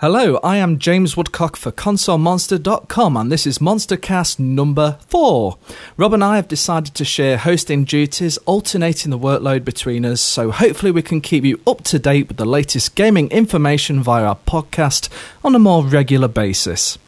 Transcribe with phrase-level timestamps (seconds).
[0.00, 5.56] Hello, I am James Woodcock for ConsoleMonster.com and this is MonsterCast number 4.
[5.96, 10.50] Rob and I have decided to share hosting duties, alternating the workload between us, so
[10.50, 14.38] hopefully we can keep you up to date with the latest gaming information via our
[14.44, 15.08] podcast
[15.44, 16.98] on a more regular basis.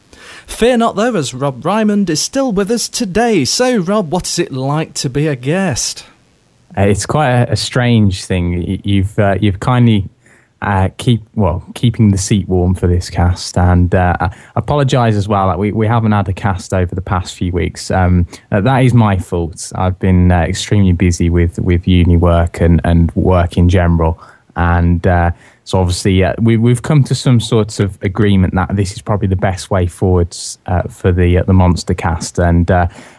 [0.47, 3.43] Fear not though, as Rob Raymond is still with us today.
[3.43, 6.05] So, Rob, what is it like to be a guest?
[6.77, 8.81] Uh, it's quite a, a strange thing.
[8.83, 10.09] You've uh, you've kindly
[10.61, 13.57] uh, keep well keeping the seat warm for this cast.
[13.57, 15.47] And uh, apologize as well.
[15.47, 17.91] That we, we haven't had a cast over the past few weeks.
[17.91, 19.71] Um, uh, that is my fault.
[19.75, 24.19] I've been uh, extremely busy with with uni work and and work in general.
[24.57, 25.31] And uh,
[25.65, 29.35] so obviously we, we've come to some sort of agreement that this is probably the
[29.35, 30.57] best way forwards
[30.89, 32.39] for the the monster cast.
[32.39, 32.69] And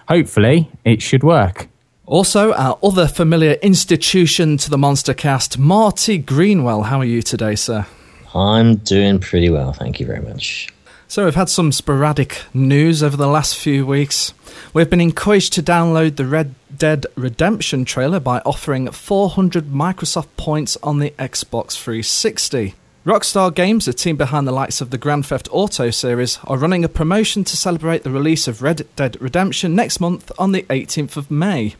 [0.09, 1.69] hopefully it should work
[2.06, 6.82] also, our other familiar institution to the Monster Cast, Marty Greenwell.
[6.82, 7.84] How are you today, sir?
[8.32, 10.68] I'm doing pretty well, thank you very much.
[11.09, 14.32] So, we've had some sporadic news over the last few weeks.
[14.73, 20.76] We've been encouraged to download the Red Dead Redemption trailer by offering 400 Microsoft points
[20.85, 22.74] on the Xbox 360.
[23.04, 26.85] Rockstar Games, the team behind the likes of the Grand Theft Auto series, are running
[26.85, 31.16] a promotion to celebrate the release of Red Dead Redemption next month on the 18th
[31.16, 31.74] of May.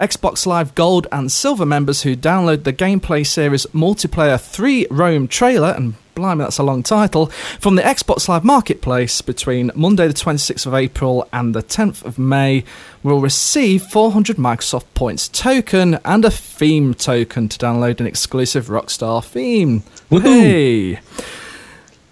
[0.00, 5.70] Xbox Live Gold and Silver members who download the gameplay series multiplayer Free Roam trailer,
[5.70, 7.26] and blimey, that's a long title,
[7.58, 12.18] from the Xbox Live Marketplace between Monday the 26th of April and the 10th of
[12.18, 12.62] May
[13.02, 19.24] will receive 400 Microsoft Points token and a theme token to download an exclusive Rockstar
[19.24, 19.82] theme.
[20.10, 21.00] Hey!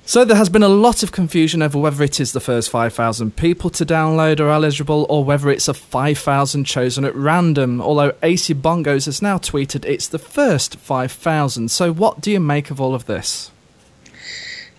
[0.06, 3.36] So there has been a lot of confusion over whether it is the first 5,000
[3.36, 8.54] people to download are eligible or whether it's a 5,000 chosen at random, although AC
[8.54, 11.70] Bongos has now tweeted it's the first 5,000.
[11.70, 13.50] So what do you make of all of this?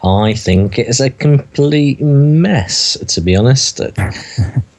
[0.03, 3.81] I think it is a complete mess, to be honest.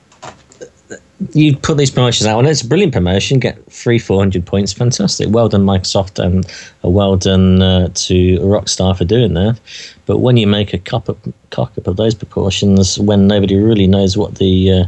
[1.33, 3.39] you put these promotions out, and it's a brilliant promotion.
[3.39, 5.29] Get free 400 points, fantastic.
[5.31, 6.47] Well done, Microsoft, and
[6.83, 9.59] well done uh, to Rockstar for doing that.
[10.05, 11.19] But when you make a cock up,
[11.51, 14.85] cock up of those proportions, when nobody really knows what the uh,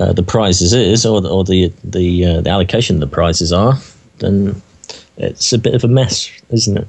[0.00, 3.52] uh, the prizes is, or the, or the the, uh, the allocation of the prizes
[3.52, 3.74] are,
[4.18, 4.60] then
[5.16, 6.88] it's a bit of a mess, isn't it?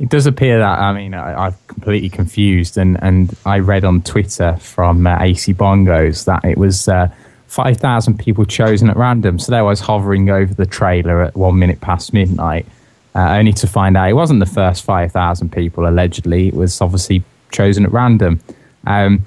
[0.00, 4.02] It does appear that I mean I, am completely confused, and, and I read on
[4.02, 7.08] Twitter from uh, AC Bongos that it was uh,
[7.46, 9.38] 5,000 people chosen at random.
[9.38, 12.66] So there I was hovering over the trailer at one minute past midnight,
[13.14, 16.48] uh, only to find out it wasn't the first 5,000 people, allegedly.
[16.48, 17.22] It was obviously
[17.52, 18.40] chosen at random.
[18.86, 19.24] Um,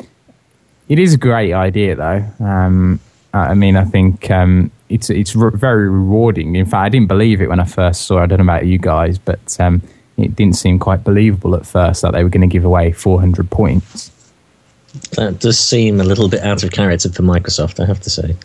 [0.89, 2.25] it is a great idea, though.
[2.39, 2.99] Um,
[3.33, 6.55] I mean, I think um, it's it's re- very rewarding.
[6.55, 8.23] In fact, I didn't believe it when I first saw it.
[8.23, 9.81] I don't know about you guys, but um,
[10.17, 13.49] it didn't seem quite believable at first that they were going to give away 400
[13.51, 14.11] points.
[15.11, 18.35] That does seem a little bit out of character for Microsoft, I have to say.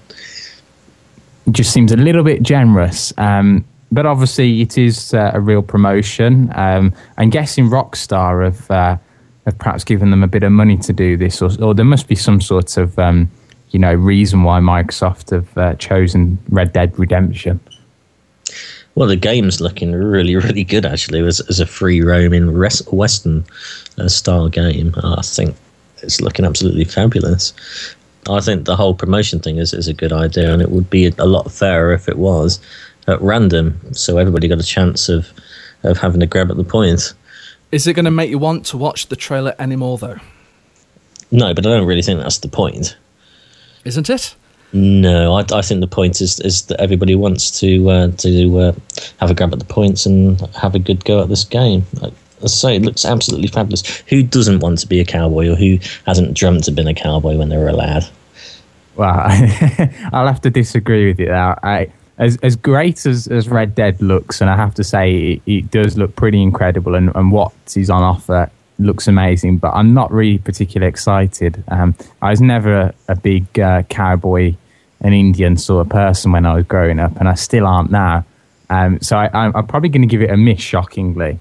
[1.47, 3.13] It just seems a little bit generous.
[3.19, 6.51] Um, but obviously, it is uh, a real promotion.
[6.55, 8.97] Um, I'm guessing Rockstar have, uh,
[9.45, 12.09] have perhaps given them a bit of money to do this, or, or there must
[12.09, 13.31] be some sort of um,
[13.71, 17.61] you know reason why Microsoft have uh, chosen Red Dead Redemption.
[18.95, 23.45] Well, the game's looking really, really good actually as, as a free roaming Western
[23.99, 24.95] uh, style game.
[25.03, 25.57] I think
[26.03, 27.53] it's looking absolutely fabulous.
[28.29, 31.07] I think the whole promotion thing is, is a good idea, and it would be
[31.07, 32.61] a lot fairer if it was
[33.09, 35.29] at random, so everybody got a chance of
[35.83, 37.15] of having a grab at the points.
[37.73, 40.19] Is it going to make you want to watch the trailer anymore, though?
[41.33, 42.97] No, but I don't really think that's the point.
[43.85, 44.37] Isn't it?
[44.73, 48.73] No, I, I think the point is is that everybody wants to uh, to uh,
[49.19, 51.85] have a grab at the points and have a good go at this game.
[52.49, 54.03] Say, it looks absolutely fabulous.
[54.09, 57.37] Who doesn't want to be a cowboy or who hasn't dreamt of being a cowboy
[57.37, 58.09] when they were a lad?
[58.97, 59.15] Well,
[60.13, 61.65] I'll have to disagree with you there.
[61.65, 65.43] I, as as great as, as Red Dead looks, and I have to say it,
[65.47, 69.59] it does look pretty incredible, and, and what is on offer looks amazing.
[69.59, 71.65] But I'm not really particularly excited.
[71.69, 74.55] Um, I was never a, a big uh, cowboy
[75.03, 78.25] an Indian sort of person when I was growing up, and I still aren't now.
[78.71, 81.39] Um, so I, am probably going to give it a miss, shockingly.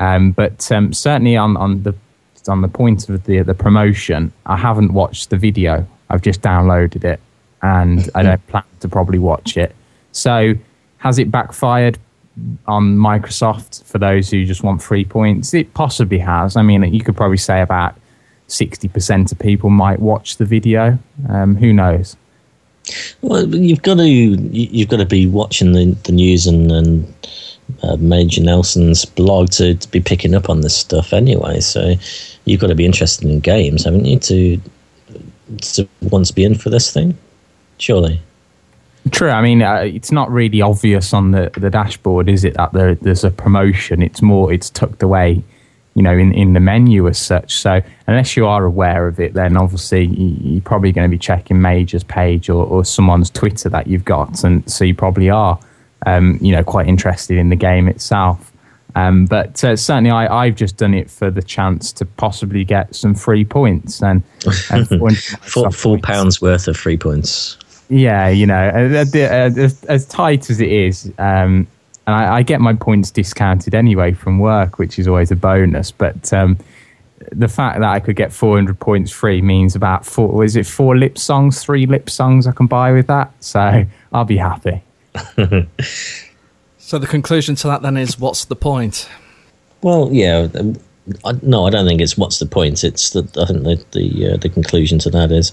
[0.00, 1.94] Um, but um, certainly on, on the
[2.48, 5.86] on the point of the the promotion, I haven't watched the video.
[6.10, 7.20] I've just downloaded it,
[7.62, 9.74] and I don't plan to probably watch it.
[10.12, 10.54] So,
[10.98, 11.98] has it backfired
[12.66, 15.52] on Microsoft for those who just want free points?
[15.52, 16.56] It possibly has.
[16.56, 17.94] I mean, you could probably say about
[18.46, 20.98] sixty percent of people might watch the video.
[21.28, 22.16] Um, who knows?
[23.20, 27.14] Well, you've got to you've got to be watching the, the news and, and
[27.82, 31.60] uh, Major Nelson's blog to, to be picking up on this stuff anyway.
[31.60, 31.94] So
[32.44, 34.60] you've got to be interested in games, haven't you, to
[35.60, 37.16] to want to be in for this thing?
[37.78, 38.20] Surely.
[39.10, 39.30] True.
[39.30, 42.54] I mean, uh, it's not really obvious on the, the dashboard, is it?
[42.54, 44.02] That there, there's a promotion.
[44.02, 45.42] It's more, it's tucked away,
[45.94, 47.56] you know, in, in the menu as such.
[47.56, 51.62] So unless you are aware of it, then obviously you're probably going to be checking
[51.62, 55.58] Major's page or, or someone's Twitter that you've got, and so you probably are,
[56.06, 58.52] um, you know, quite interested in the game itself.
[58.94, 62.94] Um, but uh, certainly, I, I've just done it for the chance to possibly get
[62.94, 64.22] some free points and,
[64.70, 67.58] and four, four pounds worth of free points.
[67.90, 71.66] Yeah, you know, as, as tight as it is, um,
[72.06, 75.90] and I, I, get my points discounted anyway from work, which is always a bonus.
[75.90, 76.58] But um,
[77.32, 80.96] the fact that I could get 400 points free means about four, is it four
[80.96, 83.32] lip songs, three lip songs I can buy with that?
[83.40, 84.82] So I'll be happy.
[86.78, 89.08] So the conclusion to that then is what's the point?
[89.82, 90.48] Well, yeah,
[91.24, 92.84] I, no, I don't think it's what's the point.
[92.84, 95.52] It's that I think the the, uh, the conclusion to that is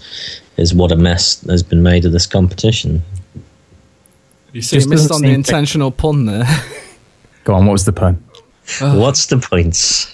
[0.58, 3.04] is what a mess has been made of this competition.
[4.54, 6.46] You see, Just missed on the intentional pun there.
[7.44, 8.24] Go on, what was the pun?
[8.82, 9.00] Oh.
[9.00, 10.12] What's the points?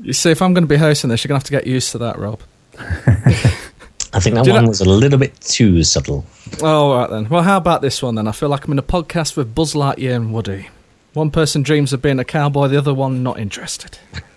[0.00, 1.66] You see, if I'm going to be hosting this, you're going to have to get
[1.66, 2.40] used to that, Rob.
[4.14, 4.68] I think that one know?
[4.68, 6.26] was a little bit too subtle.
[6.60, 7.28] Oh, all right then.
[7.28, 8.28] Well, how about this one then?
[8.28, 10.68] I feel like I'm in a podcast with Buzz Lightyear and Woody.
[11.14, 13.98] One person dreams of being a cowboy, the other one not interested.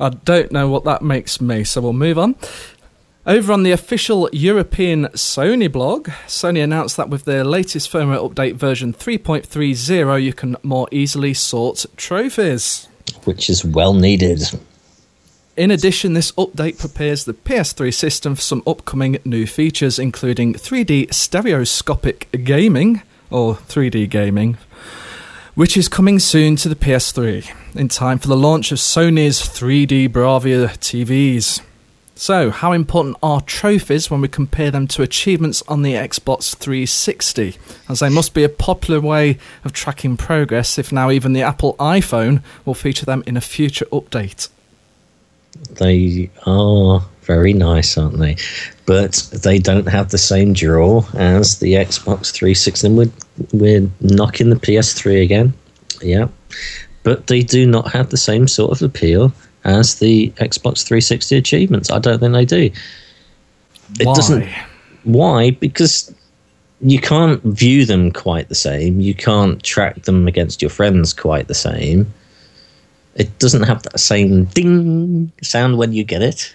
[0.00, 2.36] I don't know what that makes me, so we'll move on.
[3.26, 8.54] Over on the official European Sony blog, Sony announced that with their latest firmware update
[8.54, 12.88] version 3.30, you can more easily sort trophies.
[13.24, 14.40] Which is well needed.
[15.56, 21.12] In addition, this update prepares the PS3 system for some upcoming new features, including 3D
[21.12, 24.58] stereoscopic gaming, or 3D gaming,
[25.54, 30.08] which is coming soon to the PS3 in time for the launch of Sony's 3D
[30.08, 31.62] Bravia TVs.
[32.14, 37.56] So, how important are trophies when we compare them to achievements on the Xbox 360?
[37.88, 41.74] As they must be a popular way of tracking progress if now even the Apple
[41.80, 44.48] iPhone will feature them in a future update.
[45.72, 48.36] They are very nice, aren't they?
[48.86, 52.86] But they don't have the same draw as the Xbox 360.
[52.86, 53.10] And we're,
[53.52, 55.52] we're knocking the PS3 again.
[56.02, 56.28] Yeah.
[57.02, 59.32] But they do not have the same sort of appeal
[59.64, 61.90] as the Xbox 360 achievements.
[61.90, 62.70] I don't think they do.
[63.98, 64.14] It why?
[64.14, 64.48] doesn't.
[65.04, 65.50] Why?
[65.52, 66.14] Because
[66.80, 69.00] you can't view them quite the same.
[69.00, 72.12] You can't track them against your friends quite the same.
[73.20, 76.54] It doesn't have that same ding sound when you get it.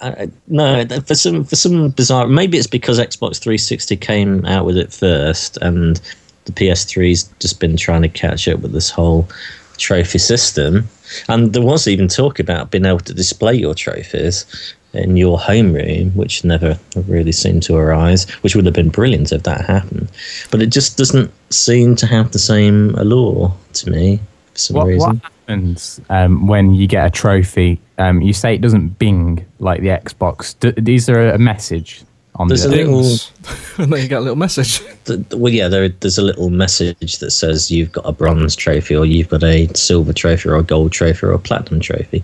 [0.00, 2.26] Uh, no, for some for some bizarre.
[2.26, 6.00] Maybe it's because Xbox 360 came out with it first, and
[6.46, 9.28] the PS3's just been trying to catch up with this whole
[9.76, 10.88] trophy system.
[11.28, 14.46] And there was even talk about being able to display your trophies
[14.92, 16.76] in your home room, which never
[17.06, 20.10] really seemed to arise, which would have been brilliant if that happened.
[20.50, 24.18] But it just doesn't seem to have the same allure to me
[24.60, 25.08] some what, reason.
[25.08, 27.80] What happens um, when you get a trophy?
[27.98, 30.58] Um, you say it doesn't bing like the Xbox.
[30.58, 32.04] D- is there a message
[32.36, 33.00] on there's the a little,
[33.78, 34.80] and then you get a little message.
[35.04, 38.94] The, well, yeah, there, there's a little message that says you've got a bronze trophy,
[38.94, 42.22] or you've got a silver trophy, or a gold trophy, or a platinum trophy,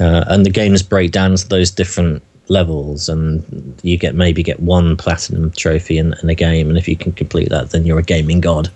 [0.00, 4.58] uh, and the games break down to those different levels, and you get maybe get
[4.60, 8.00] one platinum trophy in, in a game, and if you can complete that, then you're
[8.00, 8.68] a gaming god.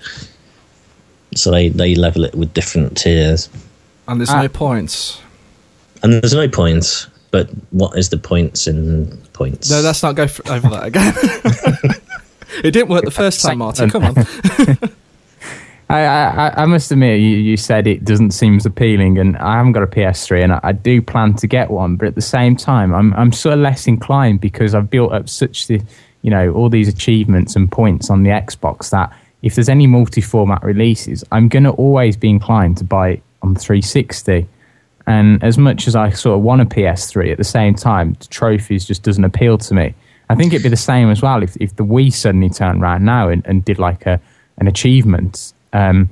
[1.36, 3.48] So they they level it with different tiers,
[4.08, 4.42] and there's ah.
[4.42, 5.20] no points.
[6.02, 9.68] And there's no points but what is the points in points?
[9.68, 11.12] No, let's not go over that again.
[12.64, 13.90] it didn't work the first time, Martin.
[13.90, 14.14] Come on.
[15.90, 19.56] I, I, I, must admit, you, you, said it doesn't seem as appealing, and I
[19.56, 21.96] haven't got a PS3, and I, I, do plan to get one.
[21.96, 25.28] But at the same time, I'm I'm sort of less inclined because I've built up
[25.28, 25.82] such the,
[26.22, 29.12] you know, all these achievements and points on the Xbox that
[29.44, 33.54] if there's any multi-format releases, I'm going to always be inclined to buy it on
[33.54, 34.48] 360.
[35.06, 38.26] And as much as I sort of want a PS3 at the same time, the
[38.28, 39.94] trophies just doesn't appeal to me.
[40.30, 43.04] I think it'd be the same as well if, if the Wii suddenly turned around
[43.04, 44.18] now and, and did like a
[44.56, 45.52] an achievement.
[45.74, 46.08] Um,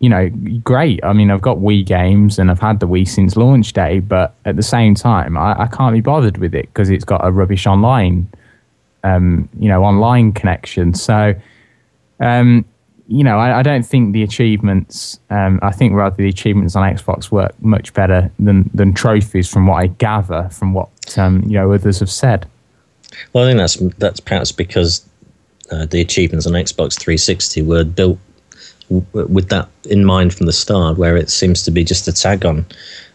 [0.00, 0.28] you know,
[0.62, 1.02] great.
[1.02, 4.34] I mean, I've got Wii games and I've had the Wii since launch day, but
[4.44, 7.30] at the same time, I, I can't be bothered with it because it's got a
[7.30, 8.28] rubbish online,
[9.04, 10.92] um, you know, online connection.
[10.92, 11.34] So,
[12.20, 12.66] um,
[13.06, 15.20] you know, I, I, don't think the achievements.
[15.30, 19.66] Um, I think rather the achievements on Xbox work much better than than trophies, from
[19.66, 22.46] what I gather from what um, you know others have said.
[23.32, 25.06] Well, I think that's that's perhaps because
[25.70, 28.18] uh, the achievements on Xbox 360 were built
[28.88, 32.12] w- with that in mind from the start, where it seems to be just a
[32.12, 32.64] tag on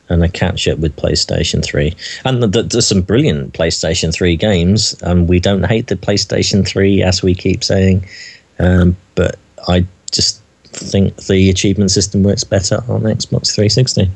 [0.09, 1.95] and a catch up with PlayStation 3.
[2.25, 6.67] And th- th- there's some brilliant PlayStation 3 games, and we don't hate the PlayStation
[6.67, 8.05] 3 as we keep saying,
[8.57, 14.09] um, but I just think the achievement system works better on Xbox 360.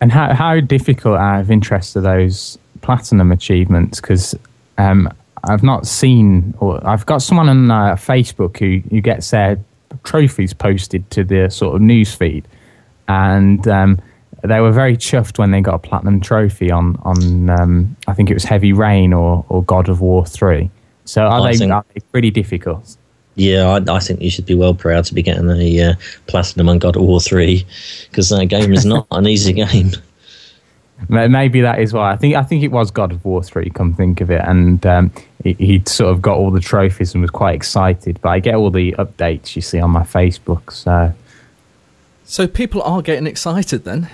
[0.00, 4.00] And how how difficult out of interest are those platinum achievements?
[4.00, 4.34] Because
[4.78, 5.12] um,
[5.44, 9.58] I've not seen, or I've got someone on uh, Facebook who who gets their
[10.04, 12.46] trophies posted to the sort of news feed,
[13.08, 14.00] and um,
[14.44, 18.30] they were very chuffed when they got a platinum trophy on on um, I think
[18.30, 20.70] it was Heavy Rain or or God of War three.
[21.06, 22.96] So are they, think- are they pretty difficult?
[23.38, 25.94] Yeah, I, I think you should be well proud to be getting a uh,
[26.26, 27.64] platinum on God of War 3
[28.10, 29.92] because that game is not an easy game.
[31.08, 33.70] Maybe that is why I think I think it was God of War three.
[33.70, 35.12] Come think of it, and um,
[35.44, 38.20] he, he'd sort of got all the trophies and was quite excited.
[38.20, 41.12] But I get all the updates you see on my Facebook, so
[42.24, 44.10] So people are getting excited then.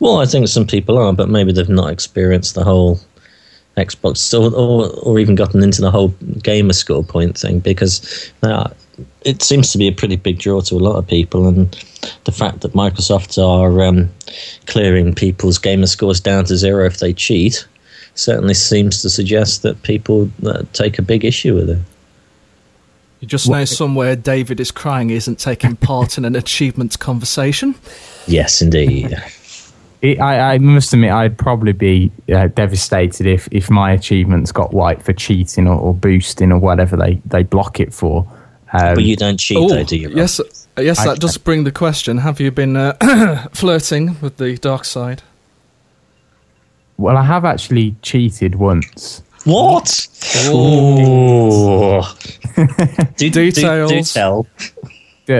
[0.00, 2.98] Well, I think some people are, but maybe they've not experienced the whole
[3.76, 6.08] Xbox or, or, or even gotten into the whole
[6.42, 8.68] gamer score point thing because uh,
[9.24, 11.48] it seems to be a pretty big draw to a lot of people.
[11.48, 11.70] And
[12.24, 14.10] the fact that Microsoft are um,
[14.66, 17.66] clearing people's gamer scores down to zero if they cheat
[18.14, 21.78] certainly seems to suggest that people uh, take a big issue with it.
[23.20, 27.76] You just know somewhere David is crying he isn't taking part in an achievements conversation.
[28.26, 29.16] Yes, indeed.
[30.02, 34.74] it, I, I must admit I'd probably be uh, devastated if, if my achievements got
[34.74, 38.26] wiped for cheating or, or boosting or whatever they, they block it for.
[38.72, 40.08] Um, but you don't cheat, Oh, though, do you?
[40.08, 40.16] Rob?
[40.16, 40.44] yes, uh,
[40.80, 44.84] yes, I- that does bring the question: Have you been uh, flirting with the dark
[44.84, 45.22] side?
[46.98, 49.22] well, I have actually cheated once.
[49.44, 50.06] What?
[50.46, 50.52] Ooh.
[51.98, 52.02] Ooh.
[53.16, 54.42] do, do- Do, Details.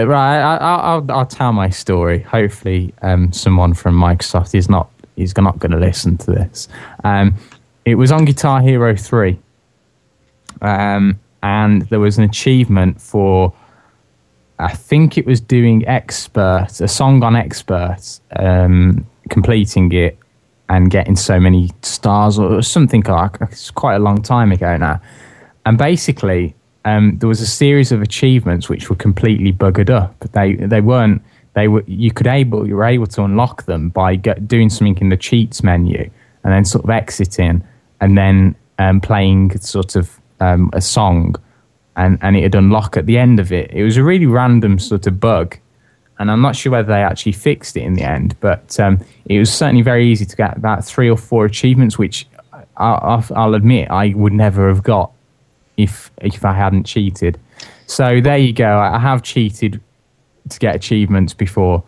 [0.01, 2.19] Right, I, I, I'll, tell my story.
[2.19, 6.67] Hopefully, um, someone from Microsoft is not is not going to listen to this.
[7.03, 7.35] Um,
[7.85, 9.39] it was on Guitar Hero Three,
[10.61, 13.53] um, and there was an achievement for.
[14.59, 20.17] I think it was doing expert a song on expert, um, completing it
[20.69, 25.01] and getting so many stars or something like it's quite a long time ago now.
[25.65, 30.19] And basically, um, there was a series of achievements which were completely buggered up.
[30.31, 31.21] They they weren't
[31.53, 34.97] they were you could able you were able to unlock them by go, doing something
[34.99, 36.09] in the cheats menu
[36.43, 37.63] and then sort of exiting
[38.01, 41.35] and then um, playing sort of um, a song
[41.95, 43.71] and and it'd unlock at the end of it.
[43.71, 45.57] It was a really random sort of bug.
[46.19, 49.39] And I'm not sure whether they actually fixed it in the end, but um, it
[49.39, 52.27] was certainly very easy to get about three or four achievements, which
[52.77, 55.11] I, I'll admit I would never have got
[55.77, 57.39] if if I hadn't cheated.
[57.87, 58.77] So there you go.
[58.79, 59.79] I have cheated
[60.49, 61.83] to get achievements before.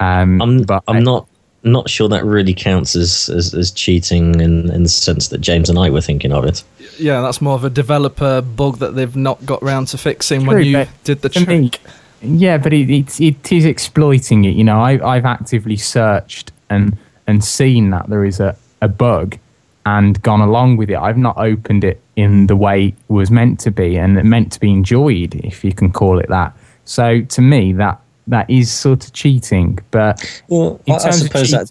[0.00, 1.26] Um, I'm but I'm I- not
[1.62, 5.68] not sure that really counts as as, as cheating in, in the sense that James
[5.68, 6.64] and I were thinking of it.
[6.98, 10.54] Yeah, that's more of a developer bug that they've not got round to fixing True,
[10.54, 11.80] when you did the to me- trick.
[12.22, 14.54] Yeah, but it, it, it is exploiting it.
[14.54, 19.38] You know, I, I've actively searched and and seen that there is a, a bug
[19.86, 20.96] and gone along with it.
[20.96, 24.60] I've not opened it in the way it was meant to be and meant to
[24.60, 26.56] be enjoyed, if you can call it that.
[26.84, 29.78] So to me, that that is sort of cheating.
[29.90, 31.70] But Well, I, I suppose that,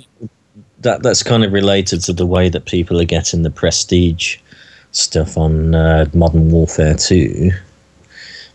[0.80, 4.38] that that's kind of related to the way that people are getting the prestige
[4.92, 7.52] stuff on uh, Modern Warfare Two,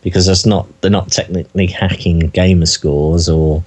[0.02, 3.62] because that's not they're not technically hacking gamer scores or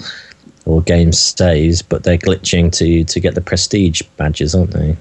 [0.65, 4.97] or game saves, but they're glitching to to get the prestige badges, aren't they?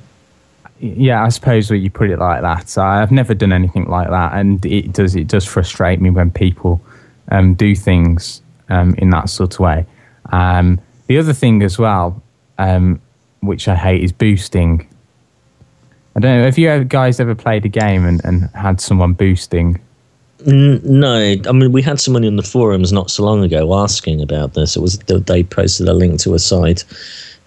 [0.80, 4.35] Yeah, I suppose when you put it like that, I've never done anything like that,
[4.35, 6.80] and it does it does frustrate me when people
[7.30, 9.87] um, do things um, in that sort of way.
[10.33, 12.23] Um, the other thing as well,
[12.59, 13.00] um,
[13.40, 14.87] which I hate, is boosting.
[16.14, 16.45] I don't know.
[16.45, 19.80] Have you guys ever played a game and, and had someone boosting?
[20.45, 24.52] No, I mean we had someone in the forums not so long ago asking about
[24.52, 24.76] this.
[24.76, 26.85] It was they posted a link to a site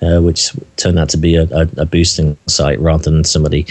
[0.01, 3.65] uh, which turned out to be a, a, a boosting site rather than somebody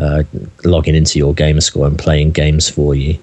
[0.00, 0.22] uh,
[0.64, 3.18] logging into your gamer score and playing games for you.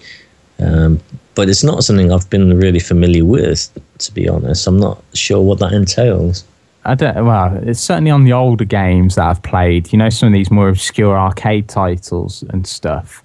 [0.59, 0.99] Um,
[1.35, 4.67] but it's not something I've been really familiar with, to be honest.
[4.67, 6.43] I'm not sure what that entails.
[6.85, 7.25] I don't.
[7.25, 9.91] Well, it's certainly on the older games that I've played.
[9.91, 13.23] You know, some of these more obscure arcade titles and stuff.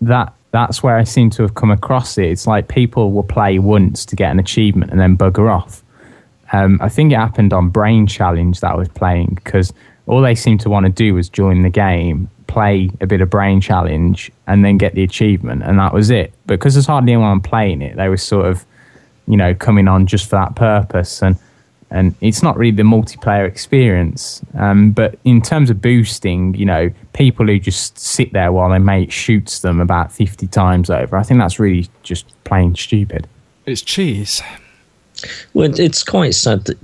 [0.00, 2.26] That that's where I seem to have come across it.
[2.26, 5.81] It's like people will play once to get an achievement and then bugger off.
[6.52, 9.72] Um, I think it happened on Brain Challenge that I was playing because
[10.06, 13.30] all they seemed to want to do was join the game, play a bit of
[13.30, 16.32] Brain Challenge, and then get the achievement, and that was it.
[16.46, 18.66] Because there's hardly anyone playing it, they were sort of
[19.26, 21.22] you know, coming on just for that purpose.
[21.22, 21.36] And
[21.90, 24.40] and it's not really the multiplayer experience.
[24.54, 28.80] Um, but in terms of boosting, you know, people who just sit there while their
[28.80, 33.28] mate shoots them about 50 times over, I think that's really just plain stupid.
[33.66, 34.40] It's cheese.
[35.54, 36.78] Well, it's quite sad that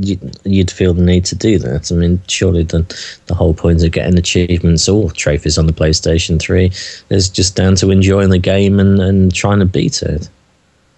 [0.45, 1.91] you'd feel the need to do that.
[1.91, 2.81] I mean, surely the
[3.27, 6.71] the whole point of getting achievements or trophies on the PlayStation 3
[7.11, 10.29] is just down to enjoying the game and, and trying to beat it.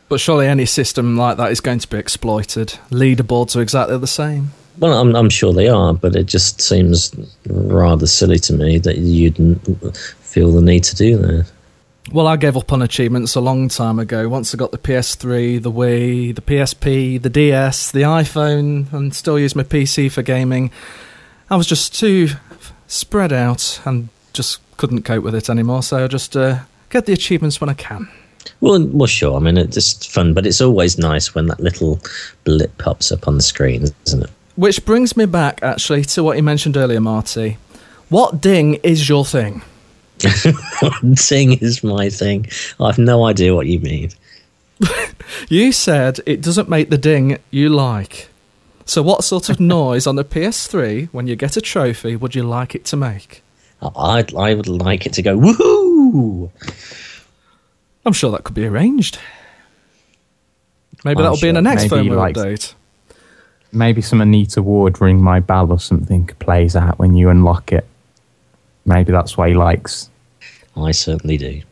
[0.09, 2.79] But surely any system like that is going to be exploited.
[2.91, 4.51] Leaderboards are exactly the same.
[4.79, 7.15] Well, I'm, I'm sure they are, but it just seems
[7.47, 9.37] rather silly to me that you'd
[10.21, 11.47] feel the need to do that.
[12.13, 14.29] Well, I gave up on achievements a long time ago.
[14.29, 19.39] Once I got the PS3, the Wii, the PSP, the DS, the iPhone, and still
[19.39, 20.73] use my PC for gaming,
[21.51, 22.31] I was just too
[22.89, 25.83] spread out and just couldn't cope with it anymore.
[25.83, 28.09] So I just uh, get the achievements when I can.
[28.61, 29.37] Well, well, sure.
[29.37, 32.01] I mean, it's just fun, but it's always nice when that little
[32.45, 34.31] blip pops up on the screen, isn't it?
[34.57, 37.59] Which brings me back, actually, to what you mentioned earlier, Marty.
[38.09, 39.63] What ding is your thing?
[41.29, 42.47] ding is my thing.
[42.79, 44.11] I've no idea what you mean.
[45.49, 48.29] you said it doesn't make the ding you like.
[48.85, 52.43] So, what sort of noise on the PS3 when you get a trophy would you
[52.43, 53.43] like it to make?
[53.83, 56.51] I'd, I would like it to go woohoo!
[58.05, 59.19] I'm sure that could be arranged.
[61.05, 61.47] Maybe that'll sure.
[61.47, 62.75] be in the next maybe firmware update.
[63.73, 67.87] Maybe some Anita Ward Ring My Bell or something plays out when you unlock it.
[68.85, 70.11] Maybe that's why he likes.
[70.77, 71.63] I certainly do.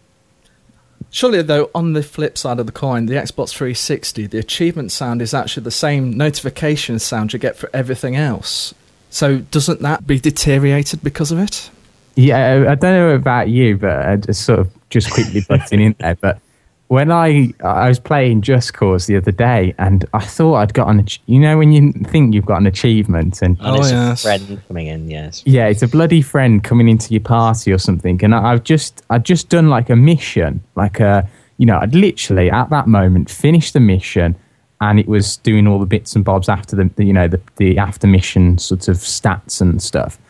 [1.10, 5.22] Surely, though, on the flip side of the coin, the Xbox 360, the achievement sound
[5.22, 8.74] is actually the same notification sound you get for everything else.
[9.10, 11.70] So, doesn't that be deteriorated because of it?
[12.14, 15.96] Yeah, I don't know about you, but I just sort of just quickly butting in
[15.98, 16.16] there.
[16.16, 16.40] But
[16.88, 20.88] when I I was playing Just Cause the other day, and I thought I'd got
[20.88, 24.20] an you know when you think you've got an achievement, and oh, it's yes.
[24.20, 27.78] a friend coming in, yes, yeah, it's a bloody friend coming into your party or
[27.78, 31.78] something, and I, have just I'd just done like a mission, like a you know
[31.78, 34.36] I'd literally at that moment finished the mission.
[34.80, 37.40] And it was doing all the bits and bobs after the, the you know the,
[37.56, 40.20] the after mission sort of stats and stuff,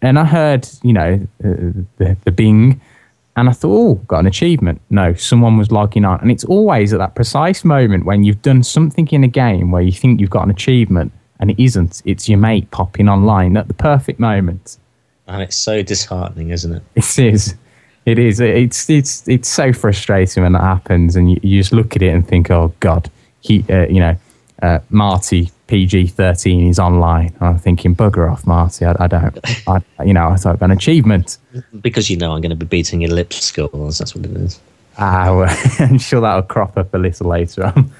[0.00, 2.80] and I heard you know uh, the, the bing,
[3.40, 4.82] and I thought, oh, got an achievement.
[4.90, 6.20] No, someone was logging on.
[6.20, 9.80] And it's always at that precise moment when you've done something in a game where
[9.80, 12.02] you think you've got an achievement and it isn't.
[12.04, 14.76] It's your mate popping online at the perfect moment.
[15.26, 16.82] And it's so disheartening, isn't it?
[16.94, 17.54] It is.
[18.04, 18.40] It is.
[18.40, 22.08] It's it's it's so frustrating when that happens, and you, you just look at it
[22.08, 24.16] and think, "Oh God, he, uh, you know,
[24.62, 27.32] uh, Marty PG thirteen is online.
[27.40, 28.84] I'm thinking, bugger off, Marty.
[28.84, 29.38] I, I don't.
[29.68, 31.38] I, you know, I thought an achievement
[31.80, 33.98] because you know I'm going to be beating your lip scores.
[33.98, 34.58] That's what it is.
[34.98, 37.92] Ah, well, I'm sure that'll crop up a little later on.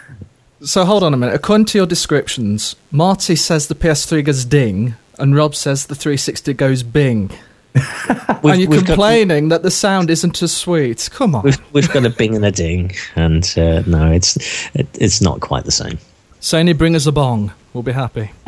[0.63, 1.37] So hold on a minute.
[1.37, 6.53] According to your descriptions, Marty says the PS3 goes ding, and Rob says the 360
[6.55, 7.31] goes bing.
[8.43, 11.09] and you're complaining got, that the sound isn't as sweet.
[11.13, 11.45] Come on.
[11.45, 14.37] We've, we've got a bing and a ding, and uh, no, it's
[14.75, 15.97] it, it's not quite the same.
[16.41, 17.53] Sony, bring us a bong.
[17.75, 18.31] We'll be happy.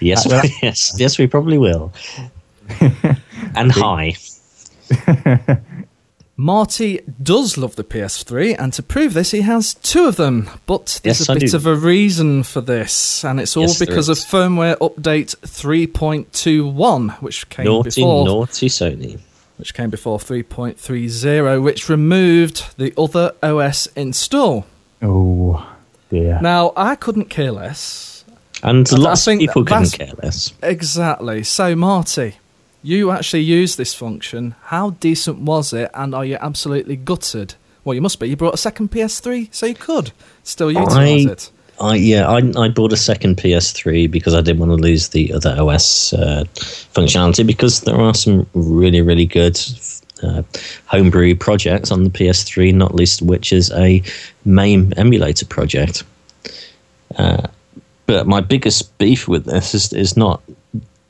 [0.00, 0.26] yes,
[0.62, 1.92] yes, yes, we probably will.
[3.54, 4.14] and hi.
[6.36, 10.50] Marty does love the PS3, and to prove this, he has two of them.
[10.66, 14.08] But there's yes, a bit of a reason for this, and it's all yes, because
[14.08, 18.24] of firmware update 3.21, which came naughty, before.
[18.24, 19.20] Naughty Sony.
[19.58, 24.66] Which came before 3.30, which removed the other OS install.
[25.02, 25.76] Oh.
[26.10, 26.40] Yeah.
[26.40, 28.24] Now, I couldn't care less.
[28.62, 30.52] And lots of people couldn't care less.
[30.62, 31.42] Exactly.
[31.44, 32.36] So, Marty,
[32.82, 34.54] you actually used this function.
[34.64, 35.90] How decent was it?
[35.94, 37.54] And are you absolutely gutted?
[37.84, 38.28] Well, you must be.
[38.28, 41.50] You brought a second PS3, so you could still utilize I, it.
[41.80, 45.32] I, yeah, I, I bought a second PS3 because I didn't want to lose the
[45.32, 49.56] other OS uh, functionality because there are some really, really good
[50.22, 50.42] uh,
[50.86, 54.02] homebrew projects on the PS3, not least which is a
[54.44, 56.02] MAME emulator project.
[57.16, 57.46] Uh,
[58.06, 60.42] but my biggest beef with this is, is not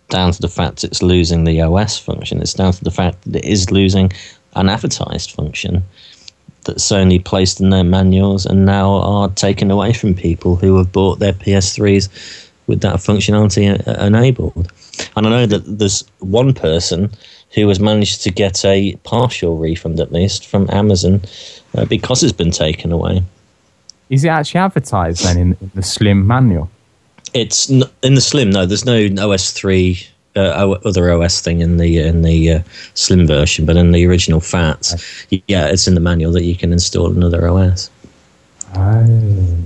[0.09, 3.45] down to the fact it's losing the OS function, it's down to the fact that
[3.45, 4.13] it is losing
[4.57, 5.83] an advertised function
[6.65, 10.93] that Sony placed in their manuals and now are taken away from people who have
[10.93, 14.71] bought their PS3s with that functionality enabled.
[15.17, 17.11] And I know that there's one person
[17.53, 21.21] who has managed to get a partial refund at least from Amazon
[21.77, 23.23] uh, because it's been taken away.
[24.09, 26.71] Is it actually advertised then in, the Slim manual?
[27.33, 28.51] It's n- in the Slim.
[28.51, 32.63] No, there's no OS three uh, other OS thing in the in the uh,
[32.95, 35.43] Slim version, but in the original Fat, okay.
[35.47, 37.91] yeah, it's in the manual that you can install another OS.
[38.75, 39.57] Oh.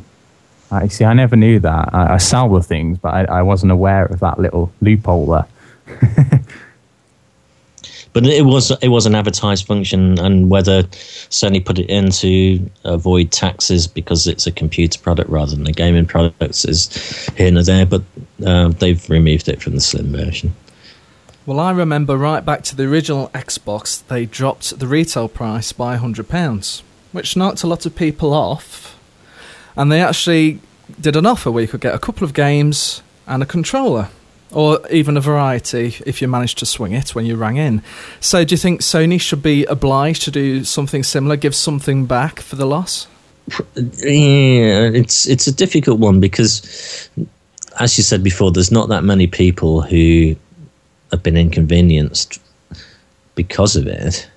[0.70, 1.04] I see.
[1.04, 1.94] I never knew that.
[1.94, 5.46] I, I sell the things, but I, I wasn't aware of that little loophole there.
[8.14, 12.70] but it was it was an advertised function, and whether Sony put it in to
[12.84, 17.58] avoid taxes because it's a computer product rather than a gaming product is here and
[17.58, 17.84] there.
[17.84, 18.02] But
[18.46, 20.54] uh, they've removed it from the slim version.
[21.44, 25.98] Well, I remember right back to the original Xbox, they dropped the retail price by
[25.98, 28.98] £100, which knocked a lot of people off.
[29.76, 30.60] And they actually
[30.98, 34.08] did an offer where you could get a couple of games and a controller,
[34.54, 37.82] or even a variety if you managed to swing it when you rang in.
[38.20, 42.40] So, do you think Sony should be obliged to do something similar, give something back
[42.40, 43.06] for the loss?
[43.76, 47.10] Yeah, it's it's a difficult one because,
[47.78, 50.34] as you said before, there's not that many people who
[51.10, 52.40] have been inconvenienced
[53.34, 54.28] because of it.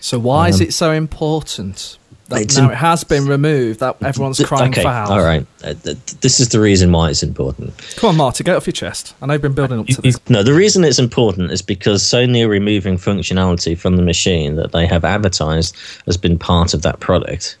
[0.00, 1.98] So why um, is it so important?
[2.28, 3.80] That now it has been removed.
[3.80, 5.12] That everyone's crying okay, foul.
[5.12, 5.74] All right, uh,
[6.20, 7.72] this is the reason why it's important.
[7.96, 9.14] Come on, Marty, get off your chest.
[9.22, 10.18] I know you've been building up to this.
[10.28, 14.72] No, the reason it's important is because Sony are removing functionality from the machine that
[14.72, 17.58] they have advertised has been part of that product.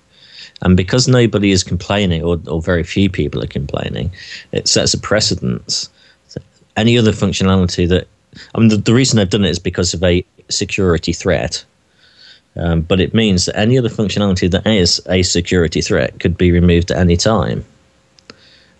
[0.62, 4.10] And because nobody is complaining, or, or very few people are complaining,
[4.52, 5.90] it sets a precedence.
[6.76, 8.08] Any other functionality that
[8.54, 11.64] I mean, the, the reason they've done it is because of a security threat.
[12.56, 16.52] Um, but it means that any other functionality that is a security threat could be
[16.52, 17.64] removed at any time.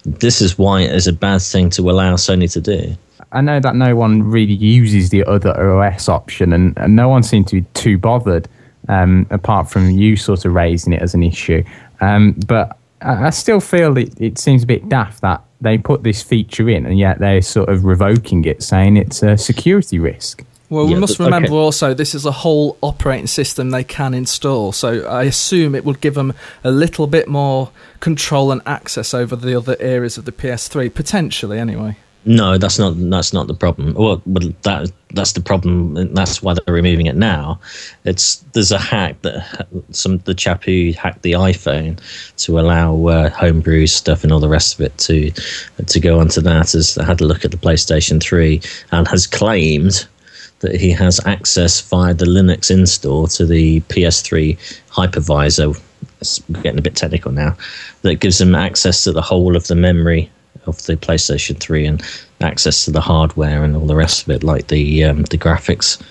[0.05, 2.97] This is why it is a bad thing to allow Sony to do.
[3.33, 7.23] I know that no one really uses the other OS option, and, and no one
[7.23, 8.49] seemed to be too bothered,
[8.89, 11.65] um, apart from you sort of raising it as an issue.
[12.01, 16.03] Um, but I, I still feel it, it seems a bit daft that they put
[16.03, 20.45] this feature in and yet they're sort of revoking it, saying it's a security risk.
[20.69, 21.57] Well, yeah, we must remember okay.
[21.57, 24.73] also this is a whole operating system they can install.
[24.73, 29.37] So I assume it would give them a little bit more control and access over
[29.37, 31.97] the other areas of the PS3, potentially, anyway.
[32.29, 33.95] No, that's not that's not the problem.
[33.95, 36.13] Well, but that that's the problem.
[36.13, 37.61] That's why they're removing it now.
[38.05, 42.01] It's there's a hack that some the chap who hacked the iPhone
[42.39, 45.31] to allow uh, homebrew stuff and all the rest of it to
[45.87, 50.09] to go onto that has had a look at the PlayStation 3 and has claimed
[50.61, 54.57] that he has access via the Linux install to the PS3
[54.91, 55.81] hypervisor.
[56.21, 57.57] It's getting a bit technical now.
[58.03, 60.31] That gives him access to the whole of the memory
[60.67, 62.03] of the PlayStation 3 and
[62.41, 66.03] access to the hardware and all the rest of it, like the um, the graphics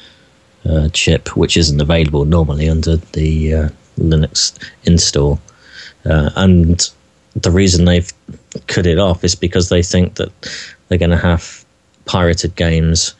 [0.65, 5.39] uh, chip, which isn't available normally under the uh, Linux install.
[6.05, 6.89] Uh, and
[7.36, 8.12] the reason they've
[8.67, 10.31] cut it off is because they think that
[10.88, 11.65] they're going to have
[12.05, 13.13] pirated games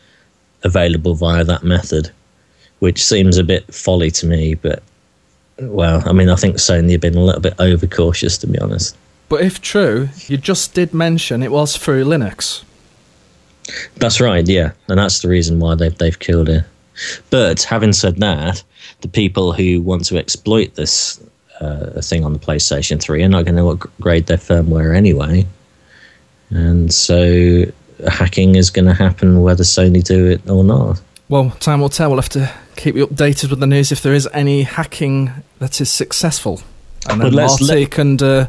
[0.66, 2.12] available via that method,
[2.80, 4.56] which seems a bit folly to me.
[4.56, 4.84] But
[5.60, 8.98] well, I mean, I think Sony have been a little bit overcautious, to be honest.
[9.30, 12.64] But if true, you just did mention it was through Linux.
[13.96, 16.64] That's right, yeah, and that's the reason why they've they've killed it.
[17.30, 18.64] But having said that,
[19.02, 21.20] the people who want to exploit this
[21.60, 25.48] uh, thing on the PlayStation 3 are not going to upgrade their firmware anyway,
[26.52, 27.66] and so
[28.10, 31.02] hacking is going to happen whether Sony do it or not.
[31.30, 32.10] Well, time will tell.
[32.10, 35.82] We'll have to keep you updated with the news if there is any hacking that
[35.82, 36.62] is successful,
[37.10, 38.22] and then Marty let, can.
[38.22, 38.48] Uh,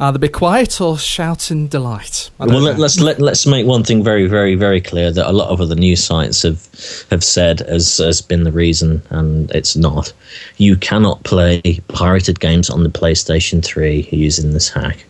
[0.00, 2.30] Either be quiet or shout in delight.
[2.38, 5.50] Well, let, us let, let's make one thing very, very, very clear that a lot
[5.50, 6.66] of other news sites have
[7.10, 10.10] have said as has been the reason, and it's not.
[10.56, 15.04] You cannot play pirated games on the PlayStation 3 using this hack.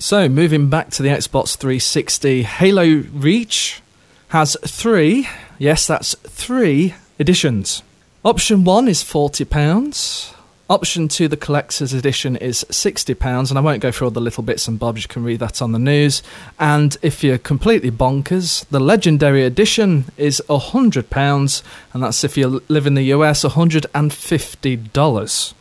[0.00, 3.82] So, moving back to the Xbox 360, Halo Reach
[4.28, 7.82] has three, yes, that's three editions.
[8.24, 10.34] Option one is £40.
[10.70, 14.44] Option two, the collector's edition, is £60, and I won't go through all the little
[14.44, 16.22] bits and bobs, you can read that on the news.
[16.60, 22.86] And if you're completely bonkers, the legendary edition is £100, and that's if you live
[22.86, 25.54] in the US, $150.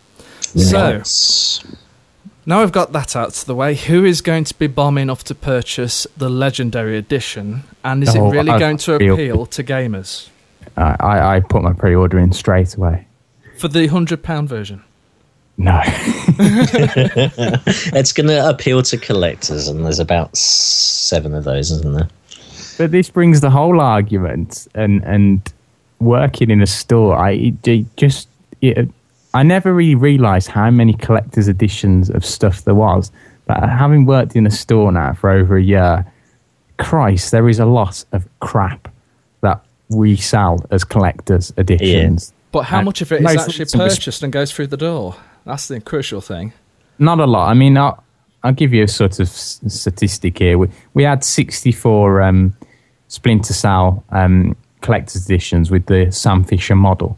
[0.54, 1.64] Yes.
[1.64, 1.70] So,
[2.48, 5.24] now I've got that out of the way, who is going to be bombing off
[5.26, 9.64] to purchase the legendary edition, and is oh, it really I, going to appeal to
[9.64, 10.30] gamers?
[10.78, 13.06] I, I put my pre order in straight away.
[13.58, 14.82] For the £100 version?
[15.58, 15.82] No.
[17.94, 22.08] it's going to appeal to collectors, and there's about seven of those, isn't there?
[22.78, 25.42] But this brings the whole argument, and and
[26.00, 27.32] working in a store, I
[27.64, 28.30] it just
[28.62, 28.88] it,
[29.34, 33.12] I never really realised how many collector's editions of stuff there was.
[33.46, 36.06] But having worked in a store now for over a year,
[36.78, 38.94] Christ, there is a lot of crap
[39.42, 42.32] that we sell as collector's editions.
[42.32, 42.44] Yeah.
[42.52, 45.16] But how much of it is actually purchased and goes through the door?
[45.46, 46.54] That's the crucial thing.
[47.00, 47.50] not a lot.
[47.50, 48.04] I mean, I'll,
[48.44, 50.58] I'll give you a sort of statistic here.
[50.58, 52.56] We, we had 64 um,
[53.08, 57.18] Splinter Cell um, collector's editions with the Sam Fisher model.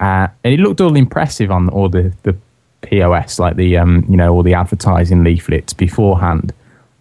[0.00, 2.36] Uh, and it looked all impressive on all the, the
[2.82, 6.52] POS, like the um, you know all the advertising leaflets beforehand,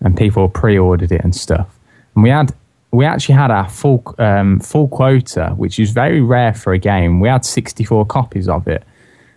[0.02, 1.68] and people pre-ordered it and stuff.
[2.16, 2.54] And we had
[2.92, 7.20] we actually had our full um, full quota, which is very rare for a game.
[7.20, 8.84] We had 64 copies of it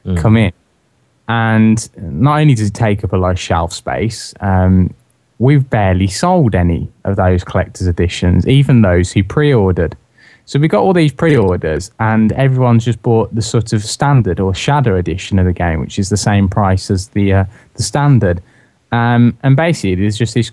[0.05, 0.17] mm.
[0.17, 0.53] come in,
[1.29, 4.95] and not only does it take up a lot of shelf space, um,
[5.39, 9.97] we've barely sold any of those collector's editions, even those who pre-ordered.
[10.51, 14.53] So we got all these pre-orders, and everyone's just bought the sort of standard or
[14.53, 18.43] shadow edition of the game, which is the same price as the uh, the standard.
[18.91, 20.51] Um, and basically, there's just this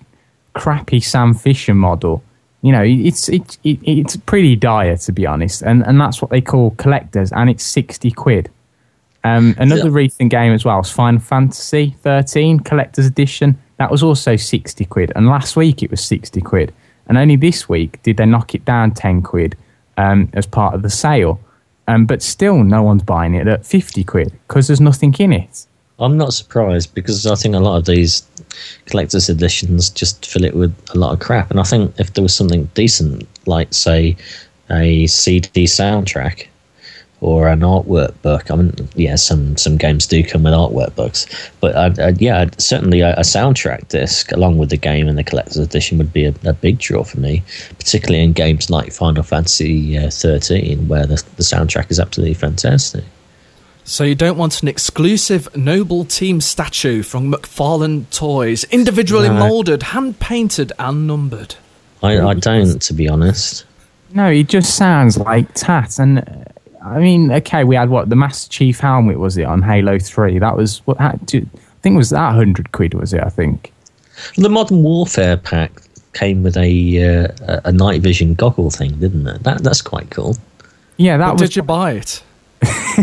[0.54, 2.22] crappy Sam Fisher model.
[2.62, 6.30] You know, it's it, it, it's pretty dire to be honest, and and that's what
[6.30, 8.52] they call collectors, and it's sixty quid.
[9.24, 9.96] Um, another yeah.
[9.96, 13.58] recent game as well is Final Fantasy 13 Collector's Edition.
[13.78, 16.72] That was also 60 quid, and last week it was 60 quid.
[17.08, 19.58] And only this week did they knock it down 10 quid
[19.98, 21.40] um, as part of the sale.
[21.88, 25.66] Um, but still, no one's buying it at 50 quid because there's nothing in it.
[26.00, 28.28] I'm not surprised because I think a lot of these
[28.86, 31.50] collector's editions just fill it with a lot of crap.
[31.50, 34.16] And I think if there was something decent, like, say,
[34.70, 36.48] a CD soundtrack,
[37.22, 38.52] or an artwork book.
[38.52, 41.26] I mean, yeah, some some games do come with artwork books,
[41.60, 45.24] but uh, uh, yeah, certainly a, a, soundtrack disc along with the game and the
[45.24, 47.44] collector's edition would be a, a big draw for me,
[47.80, 53.04] particularly in games like Final Fantasy uh, 13, where the, the soundtrack is absolutely fantastic.
[53.84, 59.48] So you don't want an exclusive Noble Team statue from McFarlane Toys, individually no.
[59.48, 61.56] moulded, hand painted, and numbered.
[62.04, 63.66] I, I don't, to be honest.
[64.14, 66.46] No, it just sounds like tat, and
[66.88, 70.40] I mean, okay, we had what the Master Chief helmet was it on Halo Three?
[70.40, 71.50] That was what I think
[71.84, 73.24] it was that hundred quid was it?
[73.24, 73.72] I think
[74.38, 75.72] the Modern Warfare pack
[76.14, 79.44] came with a uh, a night vision goggle thing, didn't it?
[79.44, 80.36] That that's quite cool.
[80.98, 81.50] Yeah, that but was.
[81.50, 82.24] Did you buy it?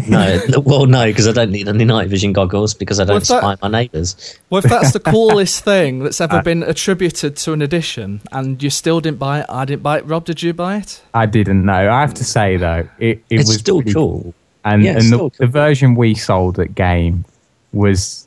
[0.09, 3.21] No, well, no, because I don't need any night vision goggles because I don't well,
[3.21, 4.39] spy that, my neighbours.
[4.51, 8.71] Well, if that's the coolest thing that's ever been attributed to an edition, and you
[8.71, 10.07] still didn't buy it, I didn't buy it.
[10.07, 11.03] Rob, did you buy it?
[11.15, 11.91] I didn't know.
[11.91, 14.35] I have to say though, it, it it's was still cool.
[14.65, 15.33] And, yeah, and the, cool.
[15.39, 17.25] the version we sold at Game
[17.73, 18.27] was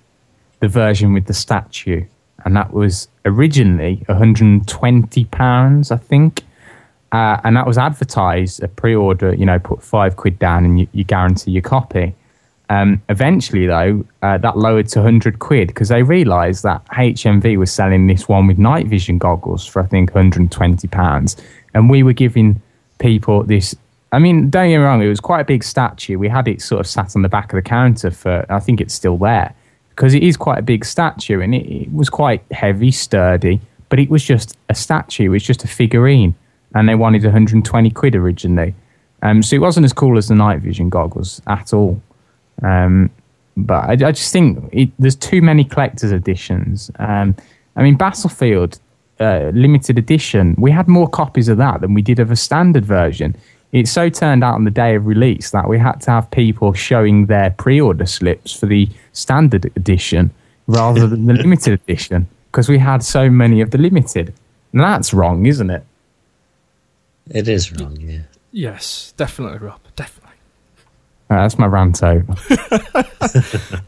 [0.60, 2.06] the version with the statue,
[2.46, 6.44] and that was originally 120 pounds, I think.
[7.12, 9.34] Uh, and that was advertised a pre-order.
[9.34, 12.16] You know, put five quid down and you, you guarantee your copy.
[12.70, 17.72] Um, eventually, though, uh, that lowered to 100 quid because they realised that HMV was
[17.72, 21.38] selling this one with night vision goggles for, I think, 120 pounds,
[21.74, 22.62] and we were giving
[23.00, 23.74] people this.
[24.12, 26.18] I mean, don't get me wrong, it was quite a big statue.
[26.18, 28.82] We had it sort of sat on the back of the counter for, I think
[28.82, 29.54] it's still there
[29.90, 34.00] because it is quite a big statue and it, it was quite heavy, sturdy, but
[34.00, 35.26] it was just a statue.
[35.26, 36.36] It was just a figurine
[36.78, 38.74] and they wanted 120 quid originally.
[39.24, 42.00] Um, so it wasn't as cool as the night vision goggles at all.
[42.62, 43.10] Um,
[43.56, 46.92] but I, I, just think it, there's too many collector's editions.
[47.00, 47.36] Um,
[47.76, 48.80] I mean, Battlefield
[49.20, 52.86] uh, limited edition, we had more copies of that than we did of a standard
[52.86, 53.36] version.
[53.72, 56.74] It so turned out on the day of release that we had to have people
[56.74, 60.32] showing their pre-order slips for the standard edition
[60.68, 64.34] rather than the limited edition because we had so many of the limited.
[64.74, 65.84] And that's wrong, isn't it?
[67.30, 68.22] It is wrong, yeah.
[68.52, 69.82] Yes, definitely, Rob.
[69.96, 70.28] Definitely.
[71.30, 72.36] Right, that's my rant over.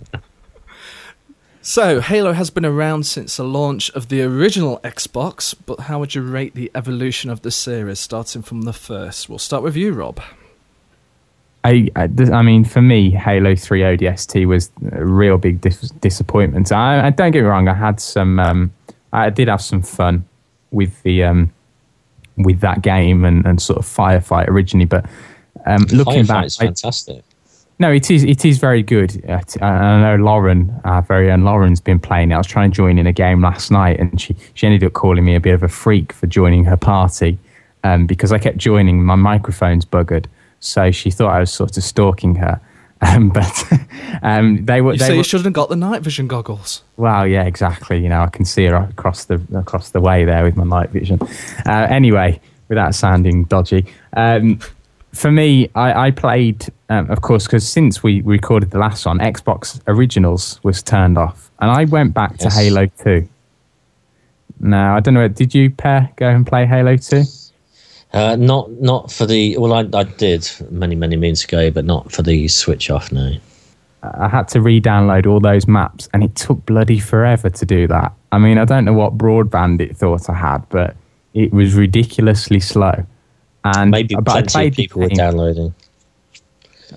[1.62, 6.16] so, Halo has been around since the launch of the original Xbox, but how would
[6.16, 9.30] you rate the evolution of the series, starting from the first?
[9.30, 10.20] We'll start with you, Rob.
[11.64, 16.72] I, I, I mean, for me, Halo 3 ODST was a real big dis- disappointment.
[16.72, 18.74] I, I, don't get me wrong, I had some, um,
[19.14, 20.26] I did have some fun
[20.72, 21.52] with the um,
[22.40, 24.86] with that game and, and sort of firefight originally.
[24.86, 25.06] But
[25.66, 27.24] um, looking back, it's fantastic.
[27.80, 28.24] no, it is.
[28.24, 29.24] It is very good.
[29.28, 32.36] Uh, I know Lauren, our very own Lauren's been playing it.
[32.36, 34.94] I was trying to join in a game last night, and she she ended up
[34.94, 37.38] calling me a bit of a freak for joining her party
[37.84, 39.04] um, because I kept joining.
[39.04, 40.26] My microphone's buggered,
[40.60, 42.60] so she thought I was sort of stalking her.
[43.10, 43.64] Um, but
[44.24, 44.92] um, they were.
[44.92, 46.84] You they say were, you shouldn't have got the night vision goggles.
[46.98, 47.98] Well, yeah, exactly.
[47.98, 50.90] You know, I can see her across the across the way there with my night
[50.90, 51.18] vision.
[51.66, 53.86] Uh, anyway, without sounding dodgy,
[54.18, 54.60] um,
[55.14, 59.20] for me, I, I played, um, of course, because since we recorded the last one,
[59.20, 62.54] Xbox Originals was turned off, and I went back yes.
[62.54, 63.28] to Halo Two.
[64.60, 65.28] Now, I don't know.
[65.30, 67.24] Did you, pair go and play Halo Two?
[68.12, 72.12] Uh, not not for the well, I, I did many many moons ago, but not
[72.12, 73.12] for the switch off.
[73.12, 73.34] No.
[74.02, 78.14] I had to re-download all those maps, and it took bloody forever to do that.
[78.32, 80.96] I mean, I don't know what broadband it thought I had, but
[81.34, 83.06] it was ridiculously slow.
[83.66, 85.76] And maybe plenty of people were downloading.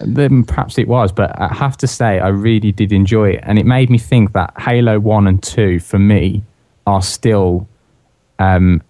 [0.01, 3.59] Then perhaps it was, but I have to say I really did enjoy it, and
[3.59, 6.44] it made me think that Halo One and Two for me
[6.87, 7.66] are still,
[8.38, 8.81] um,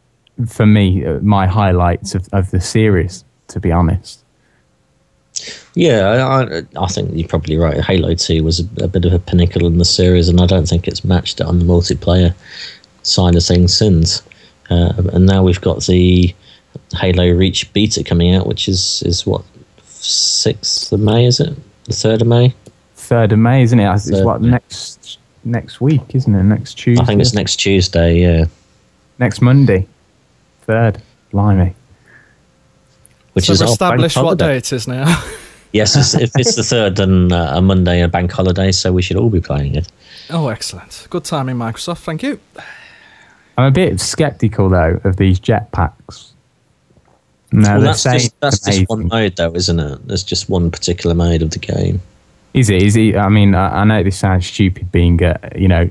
[0.46, 3.24] for me, uh, my highlights of, of the series.
[3.48, 4.24] To be honest.
[5.74, 7.80] Yeah, I, I think you're probably right.
[7.80, 10.66] Halo 2 was a, a, bit of a pinnacle in the series, and I don't
[10.66, 12.34] think it's matched it on the multiplayer
[13.02, 14.22] side of things since.
[14.70, 16.34] Uh, and now we've got the
[16.94, 19.42] Halo Reach beta coming out, which is, is what,
[19.88, 21.54] 6th of May, is it?
[21.84, 22.54] The 3rd of May?
[22.96, 23.94] 3rd of May, isn't it?
[23.94, 26.42] It's what, next next week, isn't it?
[26.44, 27.02] Next Tuesday?
[27.02, 28.44] I think it's next Tuesday, yeah.
[29.18, 29.88] Next Monday.
[30.66, 31.00] 3rd.
[31.30, 31.74] Blimey.
[33.32, 35.04] Which so is established what day it is now.
[35.72, 39.00] yes, it's, if it's the third and uh, a Monday, a bank holiday, so we
[39.00, 39.88] should all be playing it.
[40.28, 41.06] Oh, excellent!
[41.08, 42.00] Good timing, Microsoft.
[42.00, 42.38] Thank you.
[43.56, 46.32] I'm a bit skeptical though of these jetpacks.
[47.52, 50.08] No, well, that's, just, that's just one mode, though, isn't it?
[50.08, 52.00] There's just one particular mode of the game.
[52.54, 52.82] Is it?
[52.82, 53.16] Is it?
[53.16, 55.90] I mean, I, I know this sounds stupid, being uh, you know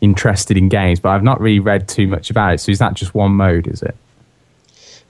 [0.00, 2.60] interested in games, but I've not really read too much about it.
[2.60, 3.66] So is that just one mode?
[3.66, 3.96] Is it?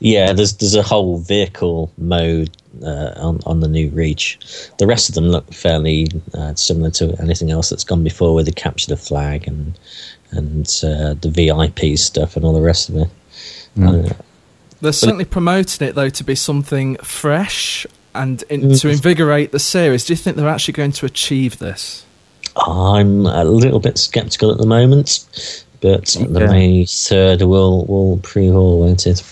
[0.00, 2.50] Yeah, there's there's a whole vehicle mode
[2.82, 4.38] uh, on on the new Reach.
[4.78, 8.46] The rest of them look fairly uh, similar to anything else that's gone before, with
[8.46, 9.78] the capture the flag and
[10.30, 13.08] and uh, the VIP stuff and all the rest of it.
[13.76, 14.16] Mm.
[14.80, 18.80] They're certainly it, promoting it though to be something fresh and in, mm.
[18.80, 20.04] to invigorate the series.
[20.04, 22.04] Do you think they're actually going to achieve this?
[22.56, 26.26] I'm a little bit skeptical at the moment, but yeah.
[26.26, 29.22] the May third will will prove all, won't it?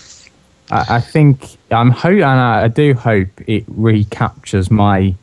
[0.69, 5.15] I, think I'm ho- and I, I do hope it recaptures my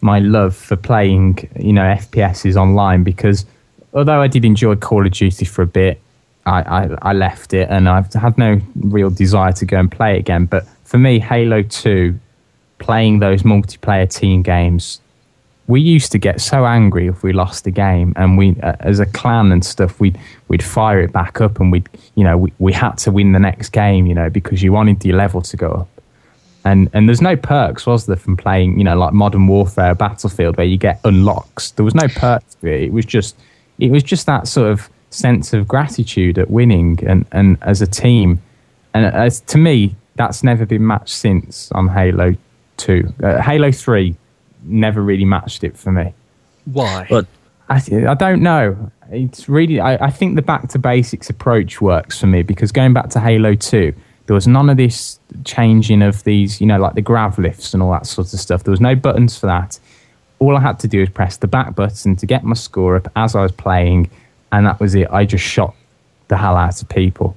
[0.00, 3.44] my love for playing, you know, FPSs online because
[3.92, 6.00] although I did enjoy Call of Duty for a bit,
[6.46, 10.14] I, I, I, left it and I've had no real desire to go and play
[10.14, 10.46] it again.
[10.46, 12.18] But for me, Halo 2,
[12.78, 15.00] playing those multiplayer team games
[15.68, 19.00] we used to get so angry if we lost a game, and we, uh, as
[19.00, 22.52] a clan and stuff, we'd we'd fire it back up, and we'd, you know, we,
[22.58, 25.56] we had to win the next game, you know, because you wanted your level to
[25.56, 25.88] go up.
[26.64, 30.56] And and there's no perks, was there, from playing, you know, like Modern Warfare, Battlefield,
[30.56, 31.70] where you get unlocks.
[31.72, 32.82] There was no perks it.
[32.84, 33.36] It was just,
[33.78, 37.86] it was just that sort of sense of gratitude at winning, and and as a
[37.86, 38.40] team,
[38.94, 42.34] and as to me, that's never been matched since on Halo
[42.78, 44.16] Two, uh, Halo Three
[44.62, 46.12] never really matched it for me.
[46.66, 47.06] Why?
[47.08, 47.26] But
[47.68, 48.90] I, I don't know.
[49.10, 52.92] It's really I, I think the back to basics approach works for me because going
[52.92, 53.94] back to Halo Two,
[54.26, 57.82] there was none of this changing of these, you know, like the grav lifts and
[57.82, 58.64] all that sort of stuff.
[58.64, 59.78] There was no buttons for that.
[60.38, 63.10] All I had to do was press the back button to get my score up
[63.16, 64.10] as I was playing,
[64.52, 65.10] and that was it.
[65.10, 65.74] I just shot
[66.28, 67.36] the hell out of people.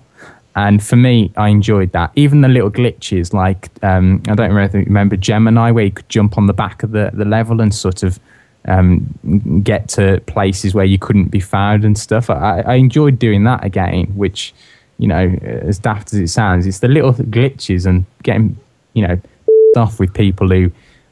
[0.56, 2.12] And for me, I enjoyed that.
[2.16, 6.48] Even the little glitches, like um, I don't remember, Gemini, where you could jump on
[6.48, 8.20] the back of the, the level and sort of
[8.66, 12.30] um, get to places where you couldn't be found and stuff.
[12.30, 14.54] I, I enjoyed doing that again, which,
[14.98, 18.58] you know, as daft as it sounds, it's the little glitches and getting,
[18.94, 19.20] you know,
[19.78, 20.70] off with people who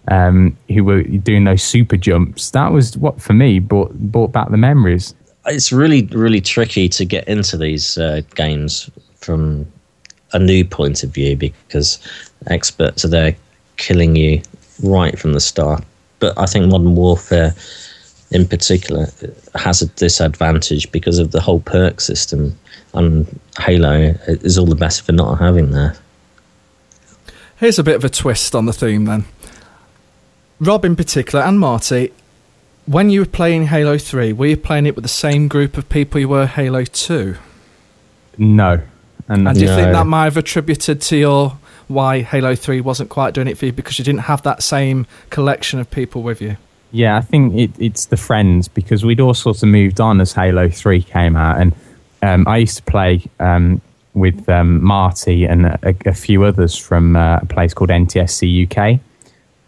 [0.10, 2.52] um, who were doing those super jumps.
[2.52, 5.16] That was what for me brought brought back the memories.
[5.46, 9.72] It's really really tricky to get into these uh, games from
[10.32, 12.00] a new point of view because
[12.48, 13.36] experts are there
[13.78, 14.42] killing you
[14.84, 15.84] right from the start.
[16.20, 17.56] But I think modern warfare,
[18.32, 19.08] in particular,
[19.56, 22.58] has a disadvantage because of the whole perk system,
[22.94, 25.98] and Halo is all the better for not having that.
[27.58, 29.26] Here's a bit of a twist on the theme then.
[30.60, 32.12] Rob, in particular, and Marty,
[32.86, 35.88] when you were playing Halo 3, were you playing it with the same group of
[35.90, 37.36] people you were Halo 2?
[38.38, 38.82] No.
[39.30, 43.10] And, and do you think that might have attributed to your why Halo Three wasn't
[43.10, 46.42] quite doing it for you because you didn't have that same collection of people with
[46.42, 46.58] you?
[46.92, 50.34] Yeah, I think it, it's the friends because we'd all sort of moved on as
[50.34, 51.74] Halo Three came out, and
[52.24, 53.82] um, I used to play um,
[54.16, 59.00] with um, Marty and a, a, few others from uh, a place called NTSC UK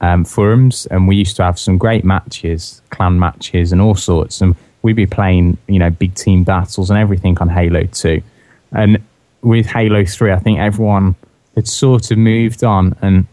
[0.01, 4.41] um, forums, and we used to have some great matches, clan matches, and all sorts,
[4.41, 8.23] and we'd be playing, you know, big team battles and everything on Halo Two,
[8.71, 8.97] and
[9.41, 11.15] with Halo 3, I think everyone
[11.55, 13.27] had sort of moved on and,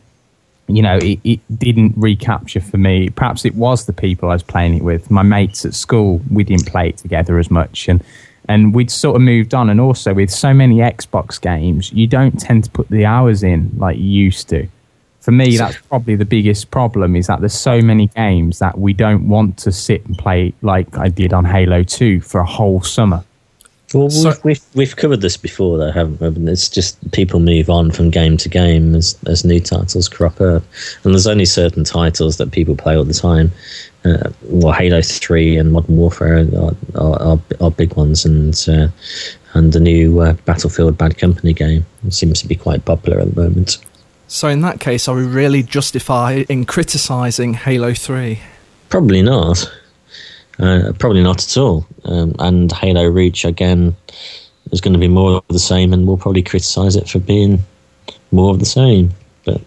[0.66, 3.10] you know, it, it, didn't recapture for me.
[3.10, 5.10] Perhaps it was the people I was playing it with.
[5.10, 7.88] My mates at school, we didn't play it together as much.
[7.88, 8.02] And,
[8.48, 9.70] and we'd sort of moved on.
[9.70, 13.70] And also, with so many Xbox games, you don't tend to put the hours in
[13.76, 14.68] like you used to.
[15.20, 18.92] for me, that's probably the biggest problem is that there's so many games that we
[18.92, 22.82] don't want to sit and play like I did on Halo 2 for a whole
[22.82, 23.24] summer.
[23.94, 26.52] Well, so, we've, we've, we've covered this before, though, haven't we?
[26.52, 30.62] It's just people move on from game to game as, as new titles crop up.
[31.04, 33.50] And there's only certain titles that people play all the time.
[34.04, 38.88] Uh, well, Halo 3 and Modern Warfare are, are, are, are big ones, and uh,
[39.54, 43.42] and the new uh, Battlefield Bad Company game seems to be quite popular at the
[43.42, 43.78] moment.
[44.28, 48.38] So, in that case, are we really justified in criticising Halo 3?
[48.90, 49.70] Probably not.
[50.58, 51.86] Uh, probably not at all.
[52.04, 53.94] Um, and Halo Reach, again,
[54.72, 57.60] is going to be more of the same, and we'll probably criticise it for being
[58.32, 59.12] more of the same.
[59.44, 59.60] But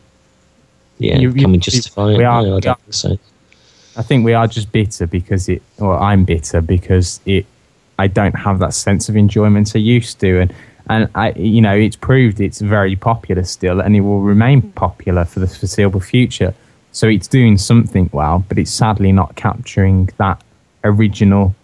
[0.98, 2.24] yeah, you, you, can we justify we it?
[2.24, 3.18] Are, no, I don't think so.
[3.96, 7.46] I think we are just bitter because it, or I'm bitter because it.
[8.00, 10.54] I don't have that sense of enjoyment I used to, and
[10.90, 15.24] and I, you know, it's proved it's very popular still, and it will remain popular
[15.24, 16.54] for the foreseeable future.
[16.92, 20.42] So it's doing something well, but it's sadly not capturing that
[20.84, 21.56] original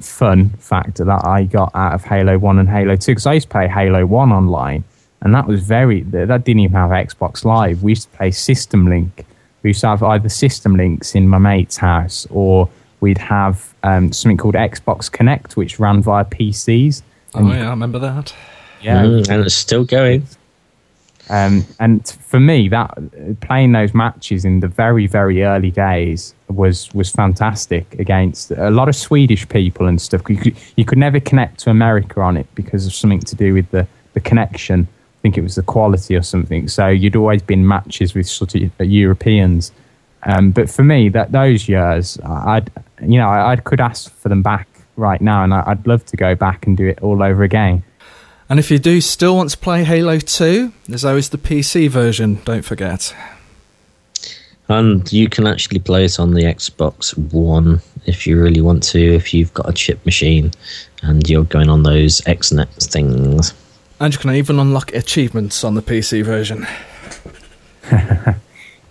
[0.00, 3.12] fun factor that I got out of Halo One and Halo Two.
[3.12, 4.84] Because I used to play Halo One online,
[5.22, 7.82] and that was very that didn't even have Xbox Live.
[7.82, 9.24] We used to play System Link.
[9.62, 12.68] We used to have either System Links in my mate's house, or
[13.00, 17.02] we'd have um, something called Xbox Connect, which ran via PCs
[17.34, 18.34] Oh yeah, I remember that.
[18.80, 20.26] Yeah, mm, and it's still going.
[21.30, 26.92] Um, and for me, that playing those matches in the very, very early days was
[26.94, 30.22] was fantastic against a lot of Swedish people and stuff.
[30.28, 33.54] You could, you could never connect to America on it because of something to do
[33.54, 34.88] with the, the connection.
[34.90, 36.68] I think it was the quality or something.
[36.68, 39.72] So you'd always been matches with sort of Europeans.
[40.22, 42.70] Um, but for me, that those years, I'd
[43.02, 46.16] you know I, I could ask for them back right now, and I'd love to
[46.16, 47.82] go back and do it all over again.
[48.50, 52.40] And if you do still want to play Halo 2, there's always the PC version,
[52.46, 53.14] don't forget.
[54.70, 58.98] And you can actually play it on the Xbox One if you really want to,
[59.00, 60.52] if you've got a chip machine
[61.02, 63.52] and you're going on those XNet things.
[64.00, 66.66] And you can even unlock achievements on the PC version.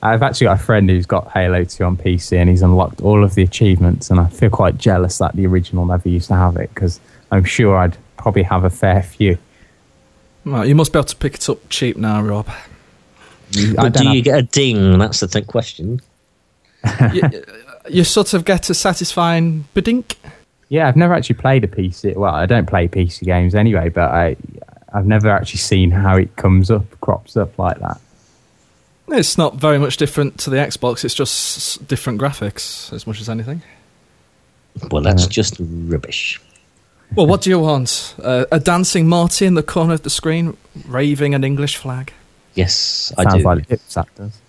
[0.03, 3.24] I've actually got a friend who's got Halo 2 on PC and he's unlocked all
[3.24, 6.58] of the achievements, and I feel quite jealous that the original never used to have
[6.58, 6.99] it because
[7.32, 9.38] I'm sure I'd probably have a fair few.
[10.47, 12.47] Well, you must be able to pick it up cheap now, Rob.
[13.75, 14.97] But do you get a ding?
[14.97, 16.01] That's the th- question.
[17.13, 17.43] you,
[17.89, 20.15] you, sort of get a satisfying bedink.
[20.69, 22.15] Yeah, I've never actually played a PC.
[22.15, 24.35] Well, I don't play PC games anyway, but I,
[24.93, 27.99] I've never actually seen how it comes up, crops up like that.
[29.09, 31.05] It's not very much different to the Xbox.
[31.05, 33.61] It's just different graphics as much as anything.
[34.91, 36.41] Well, that's uh, just rubbish.
[37.16, 38.16] Well, what do you want?
[38.22, 42.14] Uh, a dancing Marty in the corner of the screen, raving an English flag?
[42.53, 43.43] Yes, I Sounds do.
[43.43, 44.41] like that does.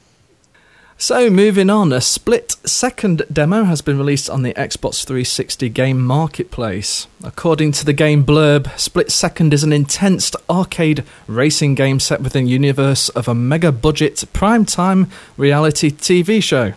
[1.01, 6.05] So, moving on, a split second demo has been released on the Xbox 360 game
[6.05, 7.07] marketplace.
[7.23, 12.47] According to the game blurb, Split Second is an intense arcade racing game set within
[12.47, 16.73] the universe of a mega budget prime-time reality TV show.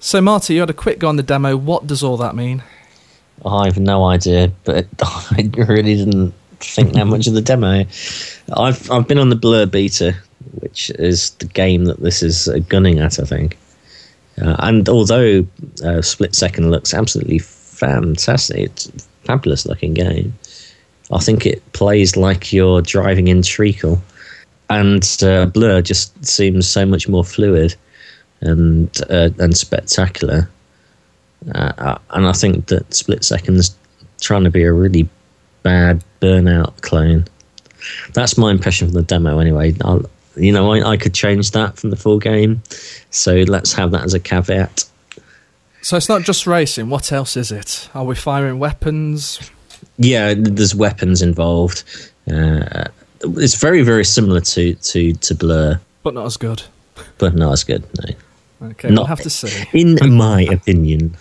[0.00, 1.56] So, Marty, you had a quick go on the demo.
[1.56, 2.64] What does all that mean?
[3.44, 7.84] I have no idea, but I really didn't think that much of the demo.
[8.56, 10.14] I've I've been on the Blur beta
[10.54, 13.58] which is the game that this is gunning at, I think.
[14.40, 15.46] Uh, and although
[15.84, 18.92] uh, Split Second looks absolutely fantastic, it's a
[19.24, 20.36] fabulous looking game.
[21.12, 24.00] I think it plays like you're driving in Treacle,
[24.70, 27.74] and uh, Blur just seems so much more fluid
[28.40, 30.48] and uh, and spectacular.
[31.54, 33.74] Uh, and I think that Split Second's
[34.20, 35.08] trying to be a really
[35.62, 37.24] bad Burnout clone.
[38.12, 39.74] That's my impression from the demo, anyway.
[39.82, 40.04] I'll,
[40.36, 42.62] you know, I, I could change that from the full game.
[43.10, 44.84] So let's have that as a caveat.
[45.82, 46.90] So it's not just racing.
[46.90, 47.88] What else is it?
[47.94, 49.50] Are we firing weapons?
[49.96, 51.84] Yeah, there's weapons involved.
[52.30, 52.84] Uh,
[53.22, 56.62] it's very, very similar to, to, to Blur, but not as good.
[57.18, 57.82] But not as good.
[57.98, 58.68] No.
[58.68, 59.66] Okay, not, we'll have to see.
[59.72, 61.16] In my opinion,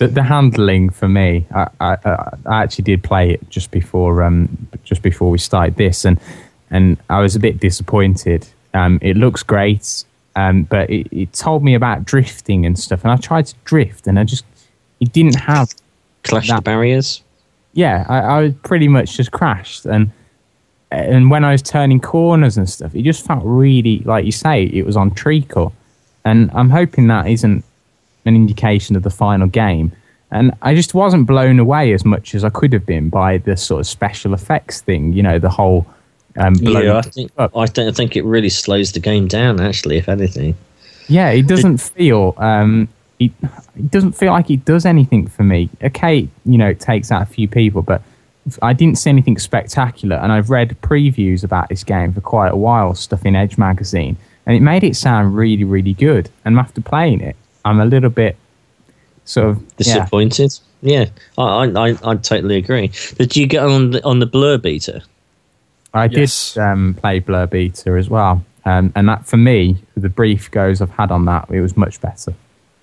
[0.00, 1.96] the, the handling for me, I, I,
[2.46, 4.48] I, actually did play it just before um,
[4.82, 6.18] just before we started this, and
[6.70, 8.48] and I was a bit disappointed.
[8.72, 10.04] Um, it looks great,
[10.36, 14.06] um, but it, it, told me about drifting and stuff, and I tried to drift,
[14.06, 14.46] and I just
[15.00, 15.74] it didn't have
[16.24, 16.64] clashed that.
[16.64, 17.22] barriers.
[17.74, 20.10] Yeah, I, I pretty much just crashed, and
[20.90, 24.64] and when I was turning corners and stuff, it just felt really like you say
[24.64, 25.74] it was on treacle,
[26.24, 27.64] and I'm hoping that isn't
[28.30, 29.92] an indication of the final game.
[30.30, 33.56] And I just wasn't blown away as much as I could have been by the
[33.56, 35.84] sort of special effects thing, you know, the whole
[36.36, 37.56] Um, Yeah, I think up.
[37.56, 39.60] I don't think it really slows the game down.
[39.60, 40.54] Actually, if anything,
[41.08, 42.34] Yeah, it doesn't feel.
[42.38, 43.32] Um, it,
[43.76, 45.68] it doesn't feel like it does anything for me.
[45.82, 48.00] Okay, you know, it takes out a few people, but
[48.62, 50.16] I didn't see anything spectacular.
[50.16, 54.16] And I've read previews about this game for quite a while, stuff in Edge magazine,
[54.46, 56.30] and it made it sound really, really good.
[56.44, 58.36] And after playing it, I'm a little bit
[59.24, 60.58] sort of disappointed.
[60.82, 61.06] Yeah,
[61.36, 62.90] I, I, I, I totally agree.
[63.18, 65.02] Did you get on the, on the Blur beta?
[65.92, 66.54] I Yes.
[66.54, 70.80] did um, play Blur Beta as well, um, and that for me, the brief goes
[70.80, 72.32] I've had on that, it was much better.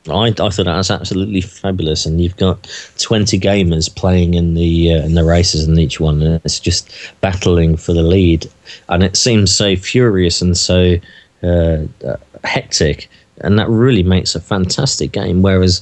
[0.09, 4.93] I, I thought that was absolutely fabulous, and you've got twenty gamers playing in the
[4.93, 6.89] uh, in the races, in each one and it's just
[7.21, 8.49] battling for the lead,
[8.89, 10.95] and it seems so furious and so
[11.43, 13.09] uh, uh, hectic,
[13.41, 15.41] and that really makes a fantastic game.
[15.41, 15.81] Whereas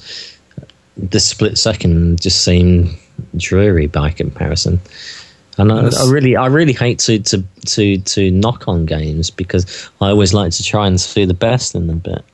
[0.98, 2.98] the split second just seemed
[3.38, 4.80] dreary by comparison.
[5.58, 9.90] And I, I really, I really hate to, to to to knock on games because
[10.02, 12.00] I always like to try and see the best in them.
[12.00, 12.26] But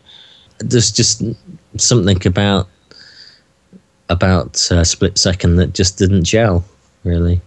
[0.57, 1.24] there's just
[1.78, 2.67] something about
[4.09, 6.65] about uh, split second that just didn't gel.
[7.03, 7.41] Really,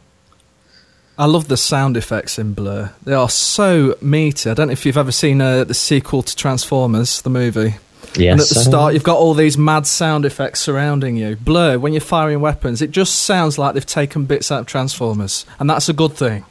[1.17, 2.93] I love the sound effects in Blur.
[3.05, 4.51] They are so meaty.
[4.51, 7.77] I don't know if you've ever seen uh, the sequel to Transformers, the movie.
[8.17, 8.33] yes.
[8.33, 11.37] and at the start, you've got all these mad sound effects surrounding you.
[11.37, 15.47] Blur, when you're firing weapons, it just sounds like they've taken bits out of Transformers,
[15.61, 16.45] and that's a good thing.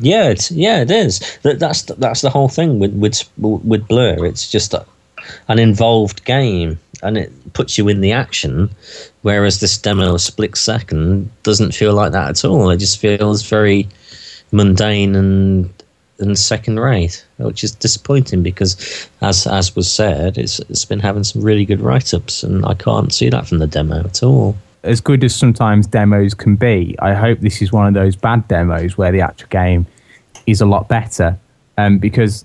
[0.00, 1.20] Yeah, it's, yeah, it is.
[1.42, 4.24] That, that's that's the whole thing with with with Blur.
[4.26, 4.84] It's just a,
[5.46, 8.70] an involved game, and it puts you in the action.
[9.22, 12.70] Whereas this demo Split Second doesn't feel like that at all.
[12.70, 13.88] It just feels very
[14.52, 15.72] mundane and
[16.18, 21.24] and second rate, which is disappointing because, as as was said, it's it's been having
[21.24, 24.56] some really good write ups, and I can't see that from the demo at all.
[24.84, 28.46] as good as sometimes demos can be, I hope this is one of those bad
[28.48, 29.86] demos where the actual game
[30.46, 31.38] is a lot better.
[31.78, 32.44] Um, because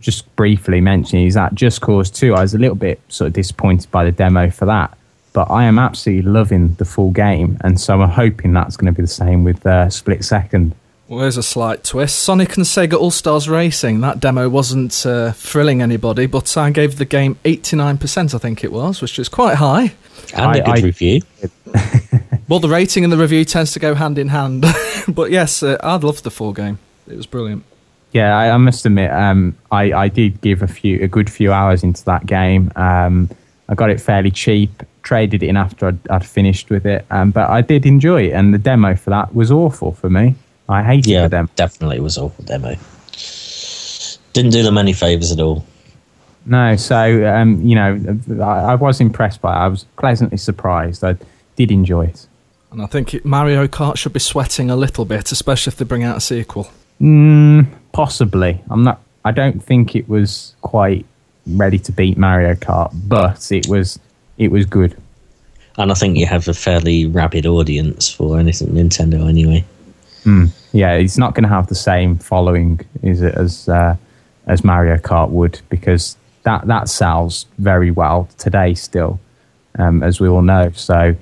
[0.00, 3.32] just briefly mentioning is that Just Cause 2, I was a little bit sort of
[3.34, 4.96] disappointed by the demo for that.
[5.32, 8.96] But I am absolutely loving the full game, and so I'm hoping that's going to
[8.96, 10.74] be the same with uh, Split Second.
[11.06, 12.18] Well, there's a slight twist.
[12.18, 14.00] Sonic and Sega All Stars Racing.
[14.00, 18.72] That demo wasn't uh, thrilling anybody, but I gave the game 89%, I think it
[18.72, 19.92] was, which is quite high.
[20.34, 21.20] And a I- good I- review.
[22.48, 24.64] Well, the rating and the review tends to go hand in hand.
[25.08, 26.78] but yes, uh, I'd love the full game.
[27.06, 27.62] It was brilliant.
[28.12, 31.52] Yeah, I, I must admit, um, I, I did give a few a good few
[31.52, 32.72] hours into that game.
[32.76, 33.28] Um,
[33.68, 37.30] I got it fairly cheap, traded it in after I'd, I'd finished with it, um,
[37.32, 40.34] but I did enjoy it, and the demo for that was awful for me.
[40.70, 41.48] I hated Yeah, the demo.
[41.56, 42.76] definitely was awful demo.
[44.32, 45.64] Didn't do them any favors at all.
[46.46, 49.58] No, so um, you know, I, I was impressed by it.
[49.58, 51.04] I was pleasantly surprised.
[51.04, 51.16] I
[51.56, 52.26] did enjoy it.
[52.70, 56.04] And I think Mario Kart should be sweating a little bit, especially if they bring
[56.04, 56.70] out a sequel.
[57.00, 57.66] Mm,
[57.98, 58.62] possibly.
[58.70, 59.00] I'm not.
[59.24, 61.04] I don't think it was quite
[61.48, 63.98] ready to beat Mario Kart, but it was.
[64.36, 64.96] It was good.
[65.78, 69.64] And I think you have a fairly rabid audience for anything Nintendo anyway.
[70.72, 73.96] Yeah, it's not going to have the same following, is it, as uh,
[74.46, 79.18] as Mario Kart would, because that that sells very well today still,
[79.76, 80.70] um, as we all know.
[80.72, 81.16] So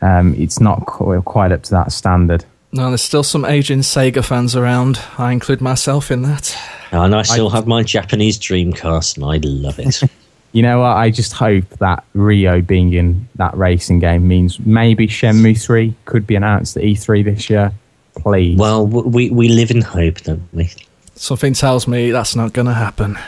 [0.00, 2.46] um, it's not qu- quite up to that standard.
[2.74, 4.98] No, there's still some aging Sega fans around.
[5.16, 6.56] I include myself in that.
[6.90, 10.02] And I still have my Japanese Dreamcast, and I love it.
[10.52, 10.96] You know what?
[10.96, 16.28] I just hope that Ryo being in that racing game means maybe Shenmue 3 could
[16.28, 17.72] be announced at E3 this year.
[18.14, 18.56] Please.
[18.56, 20.70] well, we we live in hope, don't we?
[21.16, 23.18] Something tells me that's not going to happen.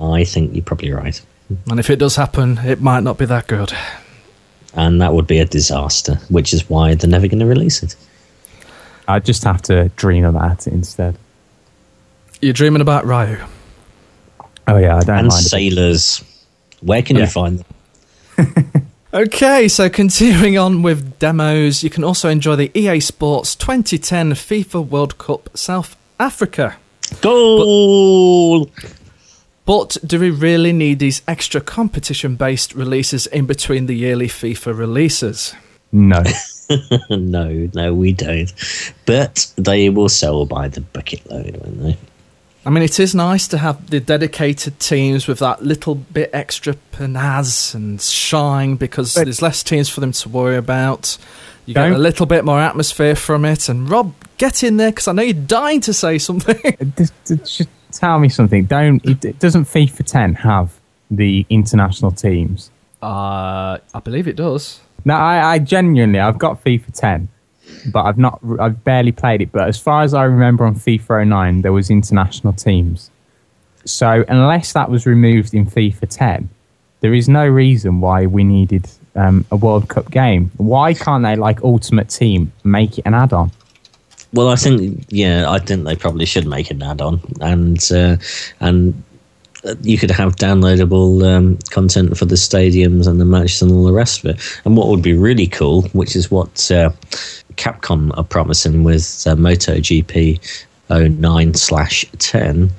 [0.00, 1.20] I think you're probably right,
[1.68, 3.72] And if it does happen, it might not be that good.
[4.74, 6.20] and that would be a disaster.
[6.28, 7.96] Which is why they're never going to release it.
[9.08, 11.16] I just have to dream about it instead.
[12.40, 13.46] You're dreaming about Ryo.
[14.68, 15.46] Oh, yeah, I don't and mind.
[15.46, 15.48] it.
[15.48, 16.22] sailors,
[16.80, 17.22] where can Yeah.
[17.22, 17.64] you find
[18.36, 18.72] them?
[19.14, 24.86] Okay, so continuing on with demos, you can also enjoy the EA Sports 2010 FIFA
[24.86, 26.76] World Cup South Africa.
[27.22, 28.70] Goal!
[29.64, 34.76] But do we really need these extra competition based releases in between the yearly FIFA
[34.76, 35.54] releases?
[35.90, 36.22] No.
[37.10, 38.52] no, no, we don't.
[39.06, 41.96] But they will sell by the bucket load, won't they?
[42.66, 46.76] I mean, it is nice to have the dedicated teams with that little bit extra
[46.92, 51.16] pizzazz and shine because But- there's less teams for them to worry about.
[51.64, 53.68] You get a little bit more atmosphere from it.
[53.68, 56.56] And Rob, get in there because I know you're dying to say something.
[56.96, 58.64] just, just tell me something.
[58.64, 60.72] Don't it, it doesn't FIFA 10 have
[61.10, 62.70] the international teams?
[63.02, 64.80] Uh, I believe it does.
[65.08, 67.28] No, I, I genuinely I've got FIFA 10,
[67.94, 68.40] but I've not.
[68.60, 69.50] I've barely played it.
[69.50, 73.10] But as far as I remember, on FIFA 09, there was international teams.
[73.86, 76.50] So unless that was removed in FIFA 10,
[77.00, 80.50] there is no reason why we needed um, a World Cup game.
[80.58, 83.50] Why can't they, like Ultimate Team, make it an add-on?
[84.34, 88.18] Well, I think yeah, I think they probably should make it an add-on, and uh,
[88.60, 89.02] and
[89.82, 93.92] you could have downloadable um, content for the stadiums and the matches and all the
[93.92, 94.60] rest of it.
[94.64, 96.90] And what would be really cool, which is what uh,
[97.54, 100.40] Capcom are promising with uh, MotoGP
[100.90, 102.70] 09 slash 10,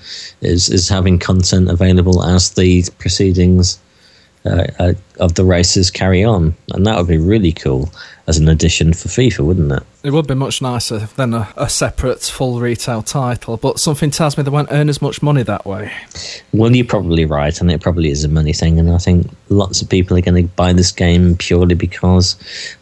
[0.42, 3.80] is is having content available as the proceedings
[4.46, 7.90] uh, uh, of the races carry on, and that would be really cool
[8.28, 9.84] as an addition for FIFA, wouldn't it?
[10.04, 14.38] It would be much nicer than a, a, separate full retail title, but something tells
[14.38, 15.92] me they won't earn as much money that way.
[16.54, 19.82] Well, you're probably right, and it probably is a money thing, and I think lots
[19.82, 22.38] of people are going to buy this game purely because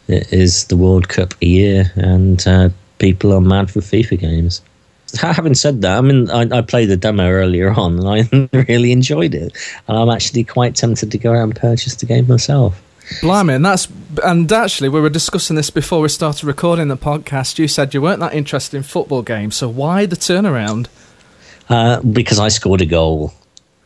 [0.06, 4.60] it is the World Cup year, and uh, people are mad for FIFA games.
[5.18, 8.92] Having said that, I mean, I, I, played the demo earlier on, and I really
[8.92, 9.56] enjoyed it,
[9.86, 12.82] and I'm actually quite tempted to go out and purchase the game myself.
[13.22, 13.88] Blimey, and that's
[14.22, 17.58] and actually we were discussing this before we started recording the podcast.
[17.58, 20.88] You said you weren't that interested in football games, so why the turnaround?
[21.68, 23.32] Uh, because I scored a goal.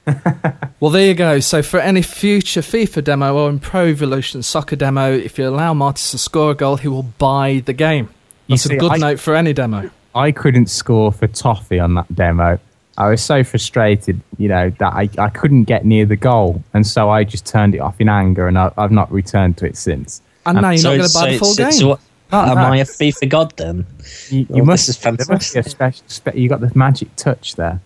[0.81, 1.39] well, there you go.
[1.41, 5.73] So for any future FIFA demo or in Pro Evolution Soccer demo, if you allow
[5.75, 8.09] Martis to score a goal, he will buy the game.
[8.49, 9.91] That's see, a good I, note for any demo.
[10.15, 12.59] I couldn't score for Toffee on that demo.
[12.99, 16.63] I was so frustrated, you know, that I, I couldn't get near the goal.
[16.75, 19.67] And so I just turned it off in anger and I, have not returned to
[19.67, 20.21] it since.
[20.45, 21.73] And, now you're so, not going to buy so, the full so, game.
[21.73, 21.99] So,
[22.33, 23.87] am I a FIFA god then?
[24.29, 25.69] You, you must, this is fantastic.
[25.69, 27.81] Special, spe- you got the magic touch there.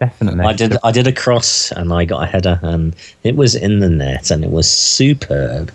[0.00, 0.44] Definitely.
[0.44, 0.76] I did.
[0.82, 4.32] I did a cross and I got a header and it was in the net
[4.32, 5.70] and it was superb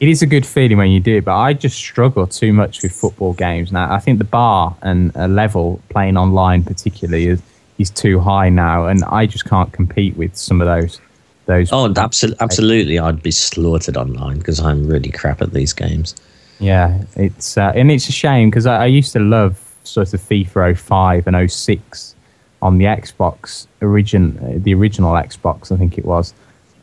[0.00, 2.82] it is a good feeling when you do it, but I just struggle too much
[2.82, 3.92] with football games now.
[3.92, 7.42] I think the bar and a level playing online, particularly, is
[7.78, 11.00] is too high now, and I just can't compete with some of those.
[11.46, 11.70] Those.
[11.72, 12.40] Oh, absolutely!
[12.40, 16.14] Absolutely, I'd be slaughtered online because I'm really crap at these games.
[16.58, 20.20] Yeah, it's uh, and it's a shame because I, I, used to love sort of
[20.20, 22.14] FIFA 05 and 06
[22.62, 26.32] on the Xbox origin, the original Xbox, I think it was.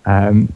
[0.05, 0.53] Um,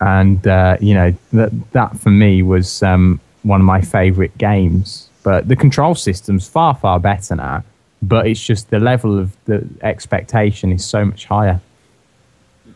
[0.00, 5.08] and uh, you know that that for me was um, one of my favourite games.
[5.22, 7.64] But the control system's far far better now.
[8.02, 11.60] But it's just the level of the expectation is so much higher.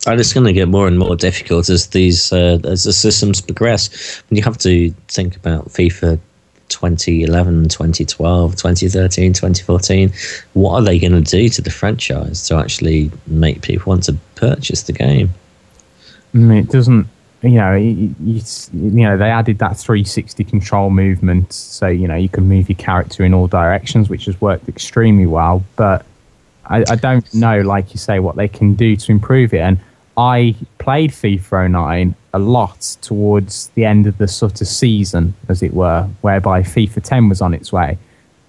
[0.07, 3.41] And it's going to get more and more difficult as these uh, as the systems
[3.41, 4.23] progress.
[4.29, 6.18] And you have to think about FIFA
[6.71, 10.12] 2011, 2012, 2013, 2014.
[10.55, 14.16] What are they going to do to the franchise to actually make people want to
[14.37, 15.31] purchase the game?
[16.35, 17.07] It doesn't.
[17.43, 18.43] You know, you, you,
[18.74, 22.76] you know they added that 360 control movement, so you know you can move your
[22.76, 25.64] character in all directions, which has worked extremely well.
[25.76, 26.05] But
[26.70, 29.61] I, I don't know, like you say, what they can do to improve it.
[29.61, 29.78] And
[30.16, 35.62] I played FIFA 09 a lot towards the end of the sort of season, as
[35.62, 37.99] it were, whereby FIFA 10 was on its way.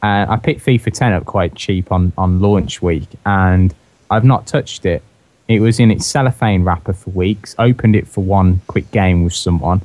[0.03, 3.73] And I picked FIFA 10 up quite cheap on, on launch week, and
[4.09, 5.01] I've not touched it.
[5.51, 7.55] It was in its cellophane wrapper for weeks.
[7.59, 9.81] Opened it for one quick game with someone,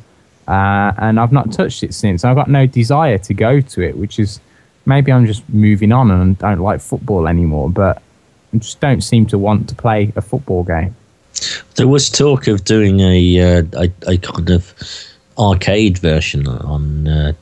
[0.47, 2.25] uh, and I've not touched it since.
[2.25, 4.41] I've got no desire to go to it, which is
[4.85, 7.69] maybe I'm just moving on and don't like football anymore.
[7.69, 8.01] But
[8.55, 10.95] I just don't seem to want to play a football game.
[11.75, 14.73] There was talk of doing a uh, a, a, kind of
[15.37, 17.33] arcade version on uh,